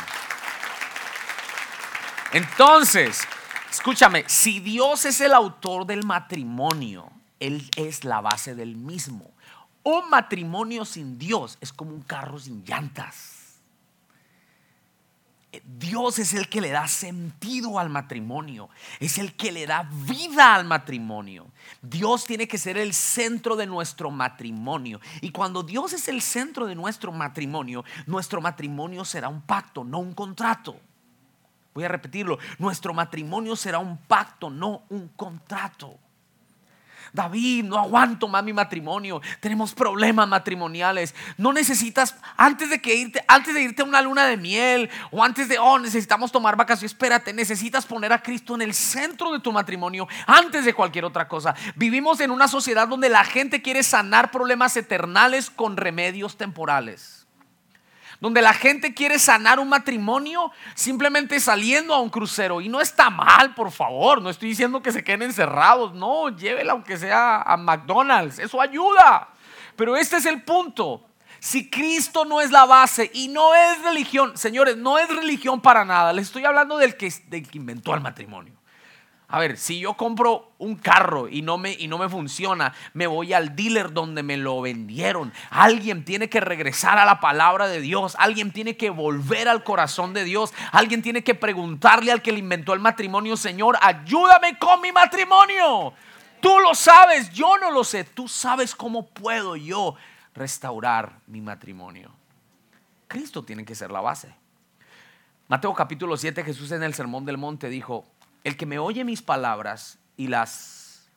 Entonces, 2.31 3.27
escúchame, 3.69 4.23
si 4.27 4.61
Dios 4.61 5.03
es 5.03 5.19
el 5.19 5.33
autor 5.33 5.85
del 5.85 6.05
matrimonio, 6.05 7.11
Él 7.45 7.69
es 7.75 8.03
la 8.03 8.21
base 8.21 8.55
del 8.55 8.75
mismo. 8.75 9.31
Un 9.83 10.09
matrimonio 10.09 10.83
sin 10.83 11.19
Dios 11.19 11.57
es 11.61 11.71
como 11.71 11.91
un 11.91 12.01
carro 12.01 12.39
sin 12.39 12.63
llantas. 12.65 13.59
Dios 15.63 16.19
es 16.19 16.33
el 16.33 16.49
que 16.49 16.59
le 16.59 16.71
da 16.71 16.87
sentido 16.87 17.79
al 17.79 17.89
matrimonio, 17.89 18.69
es 18.99 19.17
el 19.19 19.35
que 19.35 19.51
le 19.51 19.65
da 19.67 19.87
vida 20.07 20.55
al 20.55 20.65
matrimonio. 20.65 21.47
Dios 21.81 22.25
tiene 22.25 22.47
que 22.47 22.57
ser 22.57 22.77
el 22.77 22.93
centro 22.93 23.55
de 23.55 23.67
nuestro 23.67 24.11
matrimonio. 24.11 24.99
Y 25.21 25.29
cuando 25.29 25.63
Dios 25.63 25.93
es 25.93 26.07
el 26.07 26.21
centro 26.21 26.65
de 26.65 26.75
nuestro 26.75 27.11
matrimonio, 27.11 27.85
nuestro 28.05 28.41
matrimonio 28.41 29.05
será 29.05 29.29
un 29.29 29.41
pacto, 29.41 29.83
no 29.83 29.99
un 29.99 30.13
contrato. 30.13 30.75
Voy 31.73 31.83
a 31.83 31.89
repetirlo, 31.89 32.39
nuestro 32.57 32.93
matrimonio 32.93 33.55
será 33.55 33.79
un 33.79 33.97
pacto, 33.97 34.49
no 34.49 34.83
un 34.89 35.09
contrato. 35.09 35.99
David, 37.13 37.65
no 37.65 37.77
aguanto 37.77 38.27
más 38.27 38.43
mi 38.43 38.53
matrimonio. 38.53 39.21
Tenemos 39.39 39.73
problemas 39.73 40.27
matrimoniales. 40.27 41.15
No 41.37 41.53
necesitas, 41.53 42.15
antes 42.37 42.69
de 42.69 42.81
que 42.81 42.95
irte, 42.95 43.23
antes 43.27 43.53
de 43.53 43.61
irte 43.61 43.81
a 43.81 43.85
una 43.85 44.01
luna 44.01 44.25
de 44.25 44.37
miel 44.37 44.89
o 45.11 45.23
antes 45.23 45.47
de, 45.47 45.57
oh, 45.59 45.79
necesitamos 45.79 46.31
tomar 46.31 46.55
vacaciones, 46.55 46.91
espérate, 46.91 47.33
necesitas 47.33 47.85
poner 47.85 48.13
a 48.13 48.21
Cristo 48.21 48.55
en 48.55 48.61
el 48.61 48.73
centro 48.73 49.31
de 49.31 49.39
tu 49.39 49.51
matrimonio 49.51 50.07
antes 50.27 50.65
de 50.65 50.73
cualquier 50.73 51.05
otra 51.05 51.27
cosa. 51.27 51.55
Vivimos 51.75 52.19
en 52.19 52.31
una 52.31 52.47
sociedad 52.47 52.87
donde 52.87 53.09
la 53.09 53.23
gente 53.23 53.61
quiere 53.61 53.83
sanar 53.83 54.31
problemas 54.31 54.77
eternales 54.77 55.49
con 55.49 55.77
remedios 55.77 56.37
temporales 56.37 57.24
donde 58.19 58.41
la 58.41 58.53
gente 58.53 58.93
quiere 58.93 59.19
sanar 59.19 59.59
un 59.59 59.69
matrimonio 59.69 60.51
simplemente 60.73 61.39
saliendo 61.39 61.93
a 61.93 61.99
un 61.99 62.09
crucero. 62.09 62.61
Y 62.61 62.69
no 62.69 62.81
está 62.81 63.09
mal, 63.09 63.53
por 63.53 63.71
favor, 63.71 64.21
no 64.21 64.29
estoy 64.29 64.49
diciendo 64.49 64.81
que 64.81 64.91
se 64.91 65.03
queden 65.03 65.23
encerrados, 65.23 65.93
no, 65.93 66.29
llévela 66.29 66.73
aunque 66.73 66.97
sea 66.97 67.41
a 67.41 67.57
McDonald's, 67.57 68.39
eso 68.39 68.61
ayuda. 68.61 69.29
Pero 69.75 69.95
este 69.95 70.17
es 70.17 70.25
el 70.25 70.41
punto. 70.43 71.05
Si 71.39 71.69
Cristo 71.69 72.25
no 72.25 72.41
es 72.41 72.49
la 72.49 72.65
base 72.65 73.11
y 73.13 73.27
no 73.27 73.53
es 73.53 73.81
religión, 73.83 74.35
señores, 74.37 74.77
no 74.77 74.97
es 74.97 75.07
religión 75.09 75.61
para 75.61 75.85
nada. 75.85 76.11
Les 76.11 76.27
estoy 76.27 76.45
hablando 76.45 76.77
del 76.77 76.97
que, 76.97 77.13
del 77.27 77.47
que 77.47 77.57
inventó 77.57 77.93
el 77.93 78.01
matrimonio. 78.01 78.54
A 79.35 79.39
ver, 79.39 79.57
si 79.57 79.81
yo 79.81 79.95
compro 79.95 80.53
un 80.59 80.77
carro 80.77 81.27
y 81.27 81.41
no, 81.41 81.57
me, 81.57 81.73
y 81.73 81.89
no 81.89 81.97
me 81.97 82.07
funciona, 82.07 82.73
me 82.93 83.05
voy 83.05 83.33
al 83.33 83.53
dealer 83.53 83.91
donde 83.91 84.23
me 84.23 84.37
lo 84.37 84.61
vendieron. 84.61 85.33
Alguien 85.49 86.05
tiene 86.05 86.29
que 86.29 86.39
regresar 86.39 86.97
a 86.97 87.03
la 87.03 87.19
palabra 87.19 87.67
de 87.67 87.81
Dios. 87.81 88.15
Alguien 88.17 88.53
tiene 88.53 88.77
que 88.77 88.89
volver 88.89 89.49
al 89.49 89.65
corazón 89.65 90.13
de 90.13 90.23
Dios. 90.23 90.53
Alguien 90.71 91.01
tiene 91.01 91.21
que 91.21 91.35
preguntarle 91.35 92.13
al 92.13 92.21
que 92.21 92.31
le 92.31 92.39
inventó 92.39 92.73
el 92.73 92.79
matrimonio, 92.79 93.35
Señor, 93.35 93.77
ayúdame 93.81 94.57
con 94.57 94.79
mi 94.79 94.93
matrimonio. 94.93 95.91
Tú 96.39 96.57
lo 96.61 96.73
sabes, 96.73 97.29
yo 97.31 97.57
no 97.57 97.71
lo 97.71 97.83
sé. 97.83 98.05
Tú 98.05 98.29
sabes 98.29 98.73
cómo 98.73 99.05
puedo 99.05 99.57
yo 99.57 99.95
restaurar 100.33 101.19
mi 101.27 101.41
matrimonio. 101.41 102.09
Cristo 103.09 103.43
tiene 103.43 103.65
que 103.65 103.75
ser 103.75 103.91
la 103.91 103.99
base. 103.99 104.33
Mateo 105.49 105.73
capítulo 105.73 106.15
7, 106.17 106.43
Jesús 106.43 106.71
en 106.71 106.83
el 106.83 106.93
Sermón 106.93 107.25
del 107.25 107.37
Monte 107.37 107.69
dijo, 107.69 108.05
el 108.45 108.55
que 108.57 108.67
me 108.67 108.79
oye 108.79 109.03
mis 109.03 109.23
palabras 109.23 109.97
y 110.15 110.27
las 110.27 111.09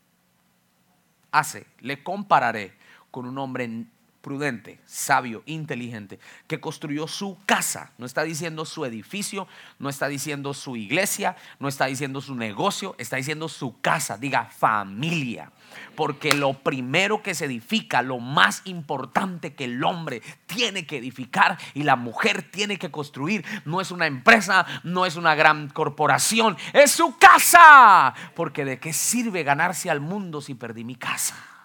hace, 1.30 1.66
le 1.80 2.02
compararé 2.02 2.72
con 3.10 3.26
un 3.26 3.36
hombre 3.36 3.84
prudente, 4.28 4.78
sabio, 4.84 5.42
inteligente, 5.46 6.18
que 6.46 6.60
construyó 6.60 7.08
su 7.08 7.38
casa. 7.46 7.92
No 7.96 8.04
está 8.04 8.24
diciendo 8.24 8.66
su 8.66 8.84
edificio, 8.84 9.48
no 9.78 9.88
está 9.88 10.06
diciendo 10.06 10.52
su 10.52 10.76
iglesia, 10.76 11.34
no 11.58 11.66
está 11.66 11.86
diciendo 11.86 12.20
su 12.20 12.34
negocio, 12.34 12.94
está 12.98 13.16
diciendo 13.16 13.48
su 13.48 13.80
casa. 13.80 14.18
Diga 14.18 14.44
familia. 14.44 15.50
Porque 15.96 16.34
lo 16.34 16.52
primero 16.52 17.22
que 17.22 17.34
se 17.34 17.46
edifica, 17.46 18.02
lo 18.02 18.18
más 18.18 18.60
importante 18.66 19.54
que 19.54 19.64
el 19.64 19.82
hombre 19.82 20.20
tiene 20.44 20.84
que 20.84 20.98
edificar 20.98 21.56
y 21.72 21.84
la 21.84 21.96
mujer 21.96 22.42
tiene 22.42 22.78
que 22.78 22.90
construir, 22.90 23.46
no 23.64 23.80
es 23.80 23.90
una 23.90 24.06
empresa, 24.06 24.66
no 24.82 25.06
es 25.06 25.16
una 25.16 25.34
gran 25.36 25.70
corporación, 25.70 26.58
es 26.74 26.90
su 26.90 27.16
casa. 27.16 28.12
Porque 28.36 28.66
de 28.66 28.78
qué 28.78 28.92
sirve 28.92 29.42
ganarse 29.42 29.88
al 29.88 30.00
mundo 30.00 30.42
si 30.42 30.52
perdí 30.52 30.84
mi 30.84 30.96
casa. 30.96 31.57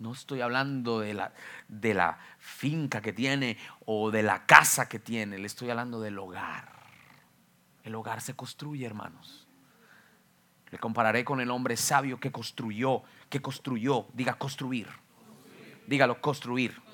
No 0.00 0.12
estoy 0.12 0.40
hablando 0.40 1.00
de 1.00 1.14
la, 1.14 1.32
de 1.68 1.94
la 1.94 2.18
finca 2.38 3.00
que 3.00 3.12
tiene 3.12 3.58
o 3.84 4.10
de 4.10 4.22
la 4.22 4.46
casa 4.46 4.88
que 4.88 4.98
tiene, 4.98 5.38
le 5.38 5.46
estoy 5.46 5.70
hablando 5.70 6.00
del 6.00 6.18
hogar. 6.18 6.72
El 7.82 7.94
hogar 7.94 8.20
se 8.20 8.34
construye, 8.34 8.86
hermanos. 8.86 9.46
Le 10.70 10.78
compararé 10.78 11.24
con 11.24 11.40
el 11.40 11.50
hombre 11.50 11.76
sabio 11.76 12.20
que 12.20 12.30
construyó, 12.30 13.02
que 13.28 13.40
construyó, 13.40 14.06
diga 14.12 14.34
construir. 14.34 14.88
Dígalo, 15.86 16.20
construir 16.20 16.88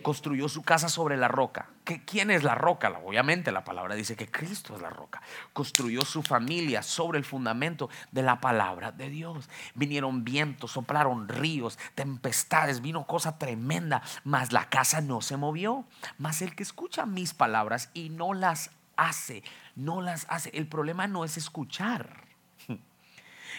construyó 0.00 0.48
su 0.48 0.62
casa 0.62 0.88
sobre 0.88 1.16
la 1.16 1.28
roca. 1.28 1.68
¿Quién 1.98 2.30
es 2.30 2.42
la 2.44 2.54
roca? 2.54 2.88
Obviamente 3.04 3.52
la 3.52 3.64
palabra 3.64 3.94
dice 3.94 4.16
que 4.16 4.30
Cristo 4.30 4.76
es 4.76 4.82
la 4.82 4.90
roca. 4.90 5.20
Construyó 5.52 6.02
su 6.02 6.22
familia 6.22 6.82
sobre 6.82 7.18
el 7.18 7.24
fundamento 7.24 7.90
de 8.12 8.22
la 8.22 8.40
palabra 8.40 8.92
de 8.92 9.10
Dios. 9.10 9.48
Vinieron 9.74 10.24
vientos, 10.24 10.72
soplaron 10.72 11.28
ríos, 11.28 11.78
tempestades, 11.94 12.80
vino 12.80 13.06
cosa 13.06 13.38
tremenda, 13.38 14.02
mas 14.24 14.52
la 14.52 14.68
casa 14.68 15.00
no 15.00 15.20
se 15.20 15.36
movió. 15.36 15.84
Mas 16.18 16.42
el 16.42 16.54
que 16.54 16.62
escucha 16.62 17.06
mis 17.06 17.34
palabras 17.34 17.90
y 17.94 18.10
no 18.10 18.32
las 18.34 18.70
hace, 18.96 19.42
no 19.74 20.00
las 20.00 20.26
hace. 20.28 20.50
El 20.54 20.68
problema 20.68 21.06
no 21.06 21.24
es 21.24 21.36
escuchar. 21.36 22.29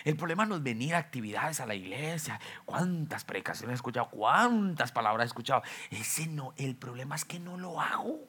El 0.03 0.15
problema 0.15 0.45
no 0.45 0.55
es 0.55 0.63
venir 0.63 0.95
a 0.95 0.99
actividades 0.99 1.59
a 1.59 1.65
la 1.65 1.75
iglesia. 1.75 2.39
¿Cuántas 2.65 3.23
predicaciones 3.23 3.73
he 3.73 3.75
escuchado? 3.75 4.09
¿Cuántas 4.09 4.91
palabras 4.91 5.25
he 5.25 5.27
escuchado? 5.27 5.61
Ese 5.89 6.27
no, 6.27 6.53
el 6.57 6.75
problema 6.75 7.15
es 7.15 7.25
que 7.25 7.39
no 7.39 7.57
lo 7.57 7.79
hago. 7.79 8.19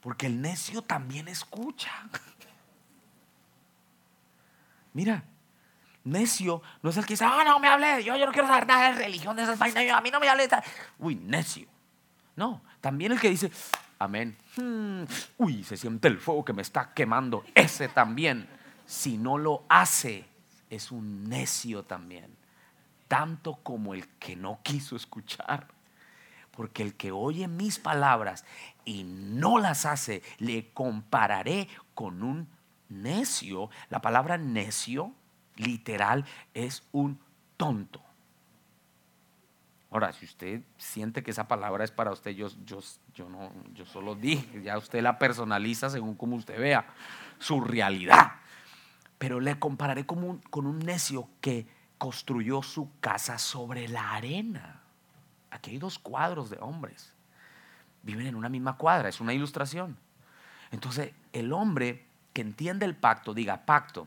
Porque 0.00 0.26
el 0.26 0.40
necio 0.40 0.82
también 0.82 1.28
escucha. 1.28 1.90
Mira, 4.92 5.24
necio 6.04 6.62
no 6.82 6.90
es 6.90 6.96
el 6.96 7.06
que 7.06 7.14
dice, 7.14 7.24
ah, 7.24 7.42
no 7.44 7.58
me 7.58 7.68
hable, 7.68 8.04
yo, 8.04 8.16
yo 8.16 8.26
no 8.26 8.32
quiero 8.32 8.46
saber 8.46 8.66
nada 8.66 8.92
de 8.92 9.04
religión, 9.04 9.34
de 9.34 9.42
esas 9.42 9.58
vainas, 9.58 9.90
a 9.90 10.00
mí 10.00 10.10
no 10.10 10.20
me 10.20 10.28
hable. 10.28 10.48
Uy, 10.98 11.16
necio. 11.16 11.66
No, 12.36 12.62
también 12.80 13.12
el 13.12 13.20
que 13.20 13.30
dice, 13.30 13.50
amén. 13.98 14.36
Hmm, 14.56 15.04
uy, 15.38 15.64
se 15.64 15.76
siente 15.76 16.08
el 16.08 16.18
fuego 16.18 16.44
que 16.44 16.52
me 16.52 16.62
está 16.62 16.92
quemando. 16.92 17.44
Ese 17.54 17.88
también 17.88 18.48
si 18.86 19.16
no 19.16 19.38
lo 19.38 19.64
hace, 19.68 20.26
es 20.70 20.90
un 20.90 21.28
necio 21.28 21.84
también, 21.84 22.36
tanto 23.08 23.56
como 23.56 23.94
el 23.94 24.08
que 24.18 24.36
no 24.36 24.60
quiso 24.62 24.96
escuchar. 24.96 25.68
Porque 26.50 26.82
el 26.82 26.94
que 26.94 27.10
oye 27.10 27.48
mis 27.48 27.80
palabras 27.80 28.44
y 28.84 29.02
no 29.04 29.58
las 29.58 29.86
hace, 29.86 30.22
le 30.38 30.70
compararé 30.72 31.68
con 31.94 32.22
un 32.22 32.48
necio. 32.88 33.70
La 33.90 34.00
palabra 34.00 34.38
necio, 34.38 35.12
literal, 35.56 36.24
es 36.52 36.84
un 36.92 37.18
tonto. 37.56 38.00
Ahora, 39.90 40.12
si 40.12 40.26
usted 40.26 40.62
siente 40.76 41.22
que 41.24 41.32
esa 41.32 41.48
palabra 41.48 41.84
es 41.84 41.90
para 41.90 42.12
usted, 42.12 42.32
yo, 42.32 42.48
yo, 42.64 42.80
yo, 43.14 43.28
no, 43.28 43.52
yo 43.74 43.84
solo 43.84 44.14
dije, 44.14 44.62
ya 44.62 44.78
usted 44.78 45.02
la 45.02 45.18
personaliza 45.18 45.90
según 45.90 46.14
como 46.14 46.36
usted 46.36 46.58
vea 46.58 46.86
su 47.38 47.60
realidad 47.60 48.34
pero 49.24 49.40
le 49.40 49.58
compararé 49.58 50.04
con 50.04 50.22
un, 50.22 50.36
con 50.50 50.66
un 50.66 50.80
necio 50.80 51.30
que 51.40 51.66
construyó 51.96 52.62
su 52.62 52.90
casa 53.00 53.38
sobre 53.38 53.88
la 53.88 54.10
arena. 54.10 54.82
Aquí 55.50 55.70
hay 55.70 55.78
dos 55.78 55.98
cuadros 55.98 56.50
de 56.50 56.58
hombres. 56.60 57.14
Viven 58.02 58.26
en 58.26 58.34
una 58.34 58.50
misma 58.50 58.76
cuadra, 58.76 59.08
es 59.08 59.22
una 59.22 59.32
ilustración. 59.32 59.96
Entonces, 60.72 61.14
el 61.32 61.54
hombre 61.54 62.04
que 62.34 62.42
entiende 62.42 62.84
el 62.84 62.94
pacto, 62.94 63.32
diga 63.32 63.64
pacto, 63.64 64.06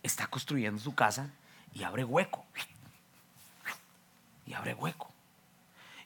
está 0.00 0.28
construyendo 0.28 0.80
su 0.80 0.94
casa 0.94 1.32
y 1.72 1.82
abre 1.82 2.04
hueco. 2.04 2.44
Y 4.46 4.52
abre 4.52 4.74
hueco. 4.74 5.10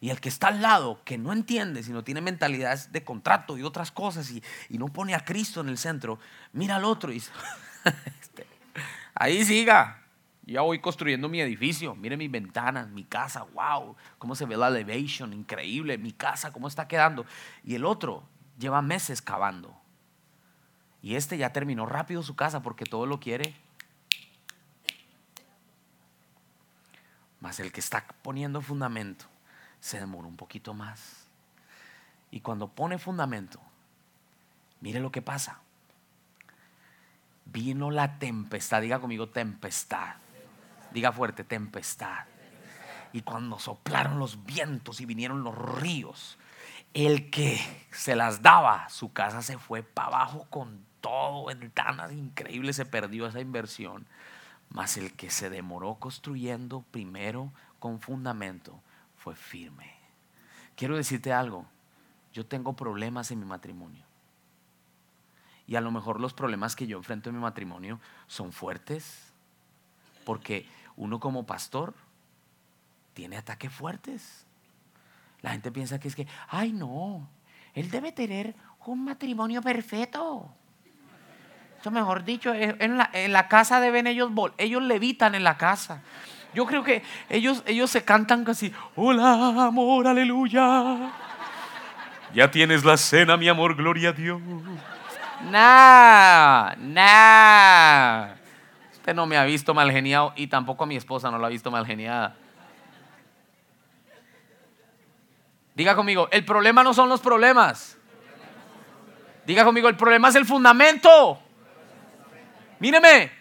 Y 0.01 0.09
el 0.09 0.21
que 0.21 0.31
está 0.31 0.49
al 0.49 0.63
lado, 0.63 1.03
que 1.05 1.19
no 1.19 1.33
entiende, 1.33 1.83
sino 1.83 2.03
tiene 2.03 2.23
mentalidades 2.23 2.91
de 2.91 3.05
contrato 3.05 3.59
y 3.59 3.63
otras 3.63 3.93
cosas 3.93 4.31
y, 4.31 4.43
no 4.71 4.89
pone 4.89 5.15
a 5.15 5.25
Cristo 5.25 5.61
en 5.61 5.69
el 5.69 5.77
centro, 5.77 6.19
mira 6.55 6.77
al 6.77 6.85
otro 6.85 7.11
y 7.11 7.17
dice, 7.17 7.31
este, 8.21 8.47
ahí 9.15 9.45
siga, 9.45 10.03
ya 10.47 10.63
voy 10.63 10.81
construyendo 10.81 11.29
mi 11.29 11.43
edificio, 11.43 11.95
mire 11.95 12.17
mis 12.17 12.31
ventanas, 12.31 12.89
mi 12.89 13.05
casa, 13.05 13.43
wow, 13.53 13.95
cómo 14.17 14.35
se 14.35 14.47
ve 14.47 14.57
la 14.57 14.69
elevation, 14.69 15.35
increíble, 15.35 15.99
mi 15.99 16.13
casa, 16.13 16.51
cómo 16.51 16.67
está 16.67 16.89
quedando. 16.89 17.27
Y 17.63 17.75
el 17.75 17.85
otro 17.85 18.27
lleva 18.59 18.81
meses 18.81 19.21
cavando. 19.21 19.79
Y 21.03 21.17
este 21.17 21.37
ya 21.37 21.53
terminó 21.53 21.85
rápido 21.85 22.23
su 22.23 22.37
casa 22.37 22.63
porque 22.63 22.87
todo 22.87 23.05
lo 23.05 23.21
quiere. 23.21 23.55
Más 27.41 27.61
el 27.61 27.71
que 27.71 27.81
está 27.81 28.07
poniendo 28.23 28.63
fundamento 28.63 29.30
se 29.81 29.99
demora 29.99 30.29
un 30.29 30.37
poquito 30.37 30.75
más. 30.75 31.27
Y 32.31 32.41
cuando 32.41 32.69
pone 32.69 32.99
fundamento, 32.99 33.61
mire 34.81 35.01
lo 35.01 35.11
que 35.11 35.23
pasa. 35.23 35.61
Vino 37.47 37.91
la 37.91 38.19
tempestad, 38.19 38.83
diga 38.83 39.01
conmigo 39.01 39.29
tempestad. 39.29 40.15
Diga 40.93 41.13
fuerte, 41.13 41.45
tempestad. 41.45 42.25
Y 43.13 43.23
cuando 43.23 43.59
soplaron 43.59 44.19
los 44.19 44.45
vientos 44.45 45.01
y 45.01 45.07
vinieron 45.07 45.43
los 45.43 45.57
ríos, 45.81 46.39
el 46.95 47.31
que 47.31 47.61
se 47.91 48.15
las 48.15 48.43
daba, 48.43 48.89
su 48.89 49.13
casa 49.13 49.43
se 49.43 49.59
fue 49.59 49.83
para 49.83 50.09
abajo 50.09 50.47
con 50.51 50.85
todo, 51.01 51.47
ventanas 51.47 52.13
increíbles, 52.13 52.77
se 52.77 52.85
perdió 52.85 53.27
esa 53.27 53.41
inversión. 53.41 54.07
Mas 54.69 54.97
el 54.97 55.13
que 55.13 55.31
se 55.31 55.51
demoró 55.51 55.97
construyendo 55.97 56.85
primero 56.93 57.53
con 57.81 58.01
fundamento, 58.01 58.81
fue 59.21 59.37
firme. 59.37 59.93
Quiero 60.77 60.97
decirte 60.97 61.31
algo, 61.31 61.67
yo 62.33 62.47
tengo 62.47 62.75
problemas 62.75 63.31
en 63.31 63.39
mi 63.39 63.45
matrimonio. 63.45 64.03
Y 65.67 65.77
a 65.77 65.83
lo 65.83 65.91
mejor 65.91 66.21
los 66.21 66.33
problemas 66.33 66.75
que 66.75 66.87
yo 66.87 66.97
enfrento 66.97 67.29
en 67.29 67.37
mi 67.37 67.43
matrimonio 67.43 68.01
son 68.27 68.53
fuertes, 68.53 69.27
Porque 70.25 70.67
uno 70.97 71.19
como 71.19 71.45
pastor 71.45 71.95
tiene 73.15 73.37
ataques 73.37 73.73
fuertes. 73.73 74.47
La 75.43 75.51
gente 75.51 75.71
piensa 75.71 75.99
que 75.99 76.09
es 76.09 76.17
que, 76.17 76.27
ay 76.49 76.73
no, 76.73 77.29
él 77.75 77.91
debe 77.91 78.13
tener 78.13 78.55
un 78.87 79.05
matrimonio 79.05 79.61
perfecto. 79.63 80.51
Eso 81.81 81.91
mejor 81.91 82.25
dicho, 82.25 82.53
en 82.55 82.99
la, 82.99 83.49
casa 83.49 83.81
deben 83.81 84.07
ellos, 84.07 84.31
ellos 84.59 84.83
levitan 84.83 85.35
en 85.35 85.45
la 85.45 85.57
casa. 85.57 86.03
Yo 86.55 86.67
creo 86.67 86.83
que 86.83 87.03
ellos, 87.29 87.63
ellos 87.67 87.91
se 87.91 88.05
cantan 88.05 88.45
casi, 88.45 88.73
hola 88.97 89.67
amor, 89.67 90.07
aleluya. 90.07 91.13
Ya 92.35 92.51
tienes 92.51 92.85
la 92.85 92.97
cena, 92.97 93.37
mi 93.37 93.49
amor, 93.49 93.77
gloria 93.77 94.11
a 94.11 94.13
Dios. 94.13 94.41
Nah, 95.51 96.75
nah. 96.77 98.35
Usted 98.93 99.15
no 99.15 99.27
me 99.27 99.37
ha 99.37 99.45
visto 99.45 99.75
mal 99.75 99.91
geniado 99.91 100.33
y 100.37 100.47
tampoco 100.49 100.85
a 100.85 100.87
mi 100.87 100.97
esposa 100.97 101.31
no 101.31 101.39
la 101.39 101.47
ha 101.47 101.51
visto 101.51 101.71
mal 101.71 101.87
geniada. 101.87 102.37
Diga 105.75 105.95
conmigo, 105.95 106.29
el 106.31 106.45
problema 106.45 106.83
no 106.83 106.93
son 106.93 107.09
los 107.09 107.21
problemas. 107.21 107.97
Diga 109.47 109.65
conmigo, 109.65 109.89
el 109.89 109.97
problema 109.97 110.29
es 110.29 110.35
el 110.35 110.45
fundamento. 110.45 111.41
Míreme, 112.79 113.33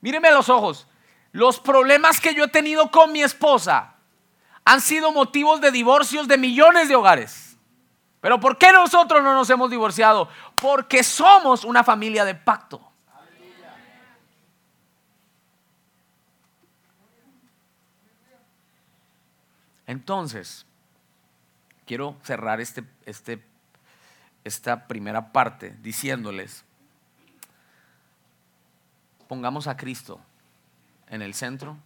míreme 0.00 0.28
a 0.28 0.32
los 0.32 0.48
ojos. 0.48 0.86
Los 1.32 1.60
problemas 1.60 2.20
que 2.20 2.34
yo 2.34 2.44
he 2.44 2.48
tenido 2.48 2.90
con 2.90 3.12
mi 3.12 3.22
esposa 3.22 3.94
han 4.64 4.80
sido 4.80 5.12
motivos 5.12 5.60
de 5.60 5.70
divorcios 5.70 6.26
de 6.28 6.38
millones 6.38 6.88
de 6.88 6.96
hogares. 6.96 7.56
Pero 8.20 8.38
¿por 8.38 8.58
qué 8.58 8.72
nosotros 8.72 9.22
no 9.22 9.34
nos 9.34 9.48
hemos 9.48 9.70
divorciado? 9.70 10.28
Porque 10.58 11.02
somos 11.02 11.64
una 11.64 11.84
familia 11.84 12.24
de 12.24 12.34
pacto. 12.34 12.86
Entonces, 19.86 20.66
quiero 21.84 22.16
cerrar 22.22 22.60
este, 22.60 22.84
este, 23.06 23.44
esta 24.44 24.86
primera 24.86 25.32
parte 25.32 25.74
diciéndoles, 25.80 26.64
pongamos 29.26 29.66
a 29.66 29.76
Cristo 29.76 30.20
en 31.10 31.22
el 31.22 31.34
centro 31.34 31.76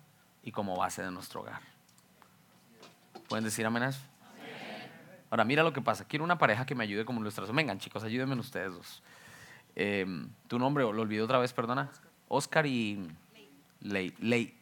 y 0.43 0.53
como 0.53 0.77
base 0.77 1.03
de 1.03 1.11
nuestro 1.11 1.41
hogar. 1.41 1.61
¿Pueden 3.29 3.45
decir 3.45 3.67
amén 3.67 3.83
a 3.83 3.89
eso? 3.89 4.01
Ahora, 5.31 5.45
mira 5.45 5.65
lo 5.65 5.73
que 5.73 5.81
pasa. 5.81 6.05
Quiero 6.05 6.25
una 6.25 6.39
pareja 6.39 6.65
que 6.65 6.75
me 6.75 6.85
ayude 6.85 7.05
como 7.05 7.21
ilustración. 7.21 7.57
Vengan, 7.57 7.79
chicos, 7.81 8.05
ayúdenme 8.05 8.37
ustedes 8.37 8.73
dos. 8.73 9.03
Em, 9.75 10.29
tu 10.47 10.59
nombre, 10.59 10.85
lo 10.85 10.91
olvidé 10.91 11.23
otra 11.23 11.39
vez, 11.39 11.53
perdona. 11.53 11.91
Oscar 12.29 12.67
y 12.67 13.09
Lady. 13.81 14.55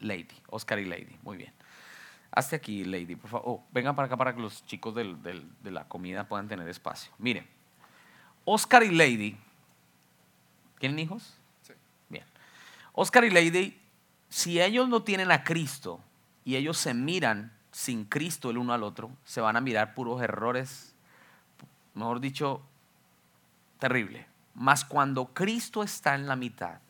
Lady. 0.00 0.28
Oscar 0.48 0.80
y 0.80 0.86
Lady. 0.86 1.16
Muy 1.22 1.36
bien. 1.36 1.52
Hazte 2.32 2.56
aquí, 2.56 2.84
Lady, 2.84 3.14
por 3.14 3.30
favor. 3.30 3.44
Oh, 3.46 3.64
vengan 3.70 3.94
para 3.94 4.06
acá 4.06 4.16
para 4.16 4.34
que 4.34 4.40
los 4.40 4.64
chicos 4.66 4.94
de 4.94 5.70
la 5.70 5.86
comida 5.86 6.26
puedan 6.26 6.48
tener 6.48 6.66
espacio. 6.66 7.12
Miren, 7.18 7.46
Oscar 8.44 8.82
y 8.82 8.90
Lady. 8.90 9.36
¿Tienen 10.80 10.98
hijos? 10.98 11.38
Sí. 11.62 11.74
Bien. 12.08 12.24
Oscar 12.92 13.24
y 13.24 13.30
Lady 13.30 13.81
si 14.32 14.62
ellos 14.62 14.88
no 14.88 15.02
tienen 15.02 15.30
a 15.30 15.44
Cristo 15.44 16.00
y 16.42 16.56
ellos 16.56 16.78
se 16.78 16.94
miran 16.94 17.52
sin 17.70 18.06
Cristo 18.06 18.48
el 18.48 18.56
uno 18.56 18.72
al 18.72 18.82
otro, 18.82 19.10
se 19.26 19.42
van 19.42 19.56
a 19.56 19.60
mirar 19.60 19.92
puros 19.92 20.22
errores, 20.22 20.94
mejor 21.92 22.18
dicho, 22.18 22.62
terrible. 23.78 24.26
Mas 24.54 24.86
cuando 24.86 25.34
Cristo 25.34 25.82
está 25.82 26.14
en 26.14 26.26
la 26.26 26.34
mitad, 26.34 26.80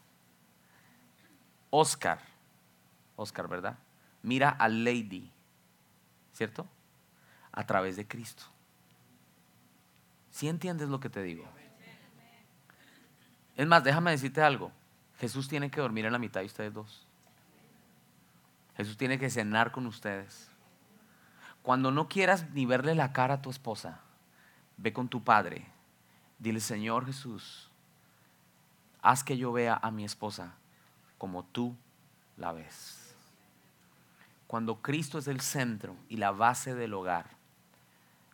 Oscar, 1.70 2.20
Oscar, 3.16 3.48
¿verdad? 3.48 3.76
Mira 4.22 4.50
a 4.50 4.68
Lady, 4.68 5.28
¿cierto? 6.34 6.64
A 7.50 7.66
través 7.66 7.96
de 7.96 8.06
Cristo. 8.06 8.44
Si 10.30 10.48
entiendes 10.48 10.88
lo 10.88 11.00
que 11.00 11.10
te 11.10 11.24
digo? 11.24 11.44
Es 13.56 13.66
más, 13.66 13.82
déjame 13.82 14.12
decirte 14.12 14.40
algo. 14.42 14.70
Jesús 15.18 15.48
tiene 15.48 15.72
que 15.72 15.80
dormir 15.80 16.06
en 16.06 16.12
la 16.12 16.20
mitad 16.20 16.38
de 16.38 16.46
ustedes 16.46 16.72
dos. 16.72 17.01
Jesús 18.82 18.96
tiene 18.96 19.16
que 19.16 19.30
cenar 19.30 19.70
con 19.70 19.86
ustedes. 19.86 20.50
Cuando 21.62 21.92
no 21.92 22.08
quieras 22.08 22.50
ni 22.50 22.66
verle 22.66 22.96
la 22.96 23.12
cara 23.12 23.34
a 23.34 23.40
tu 23.40 23.48
esposa, 23.48 24.00
ve 24.76 24.92
con 24.92 25.08
tu 25.08 25.22
padre. 25.22 25.68
Dile, 26.40 26.58
Señor 26.58 27.06
Jesús, 27.06 27.70
haz 29.00 29.22
que 29.22 29.38
yo 29.38 29.52
vea 29.52 29.78
a 29.80 29.92
mi 29.92 30.04
esposa 30.04 30.54
como 31.16 31.44
tú 31.44 31.76
la 32.36 32.50
ves. 32.50 33.14
Cuando 34.48 34.82
Cristo 34.82 35.18
es 35.18 35.28
el 35.28 35.40
centro 35.40 35.94
y 36.08 36.16
la 36.16 36.32
base 36.32 36.74
del 36.74 36.94
hogar, 36.94 37.30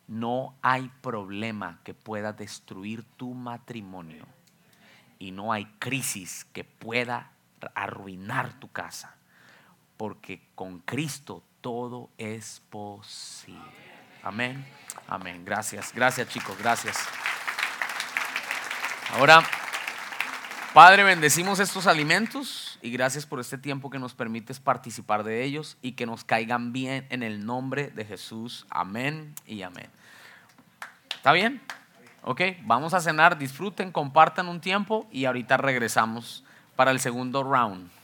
no 0.07 0.55
hay 0.63 0.89
problema 1.01 1.79
que 1.83 1.93
pueda 1.93 2.33
destruir 2.33 3.03
tu 3.03 3.35
matrimonio 3.35 4.25
y 5.19 5.29
no 5.29 5.53
hay 5.53 5.65
crisis 5.77 6.43
que 6.45 6.63
pueda 6.63 7.33
arruinar 7.75 8.59
tu 8.59 8.71
casa 8.71 9.18
porque 9.99 10.39
con 10.55 10.79
Cristo 10.79 11.43
todo 11.59 12.09
es 12.17 12.61
posible. 12.69 13.59
Amén. 14.23 14.65
Amén. 15.09 15.43
Gracias. 15.43 15.91
Gracias 15.93 16.29
chicos. 16.29 16.57
Gracias. 16.57 16.97
Ahora, 19.11 19.43
Padre, 20.73 21.03
bendecimos 21.03 21.59
estos 21.59 21.85
alimentos 21.85 22.79
y 22.81 22.91
gracias 22.91 23.25
por 23.25 23.41
este 23.41 23.57
tiempo 23.57 23.89
que 23.89 23.99
nos 23.99 24.13
permites 24.13 24.61
participar 24.61 25.25
de 25.25 25.43
ellos 25.43 25.75
y 25.81 25.91
que 25.91 26.05
nos 26.05 26.23
caigan 26.23 26.71
bien 26.71 27.05
en 27.09 27.21
el 27.21 27.45
nombre 27.45 27.89
de 27.89 28.05
Jesús. 28.05 28.65
Amén 28.69 29.35
y 29.45 29.63
amén. 29.63 29.89
¿Está 31.13 31.33
bien? 31.33 31.61
Ok, 32.21 32.41
vamos 32.61 32.93
a 32.93 33.01
cenar, 33.01 33.37
disfruten, 33.37 33.91
compartan 33.91 34.47
un 34.47 34.61
tiempo 34.61 35.09
y 35.11 35.25
ahorita 35.25 35.57
regresamos 35.57 36.45
para 36.77 36.91
el 36.91 37.01
segundo 37.01 37.43
round. 37.43 37.98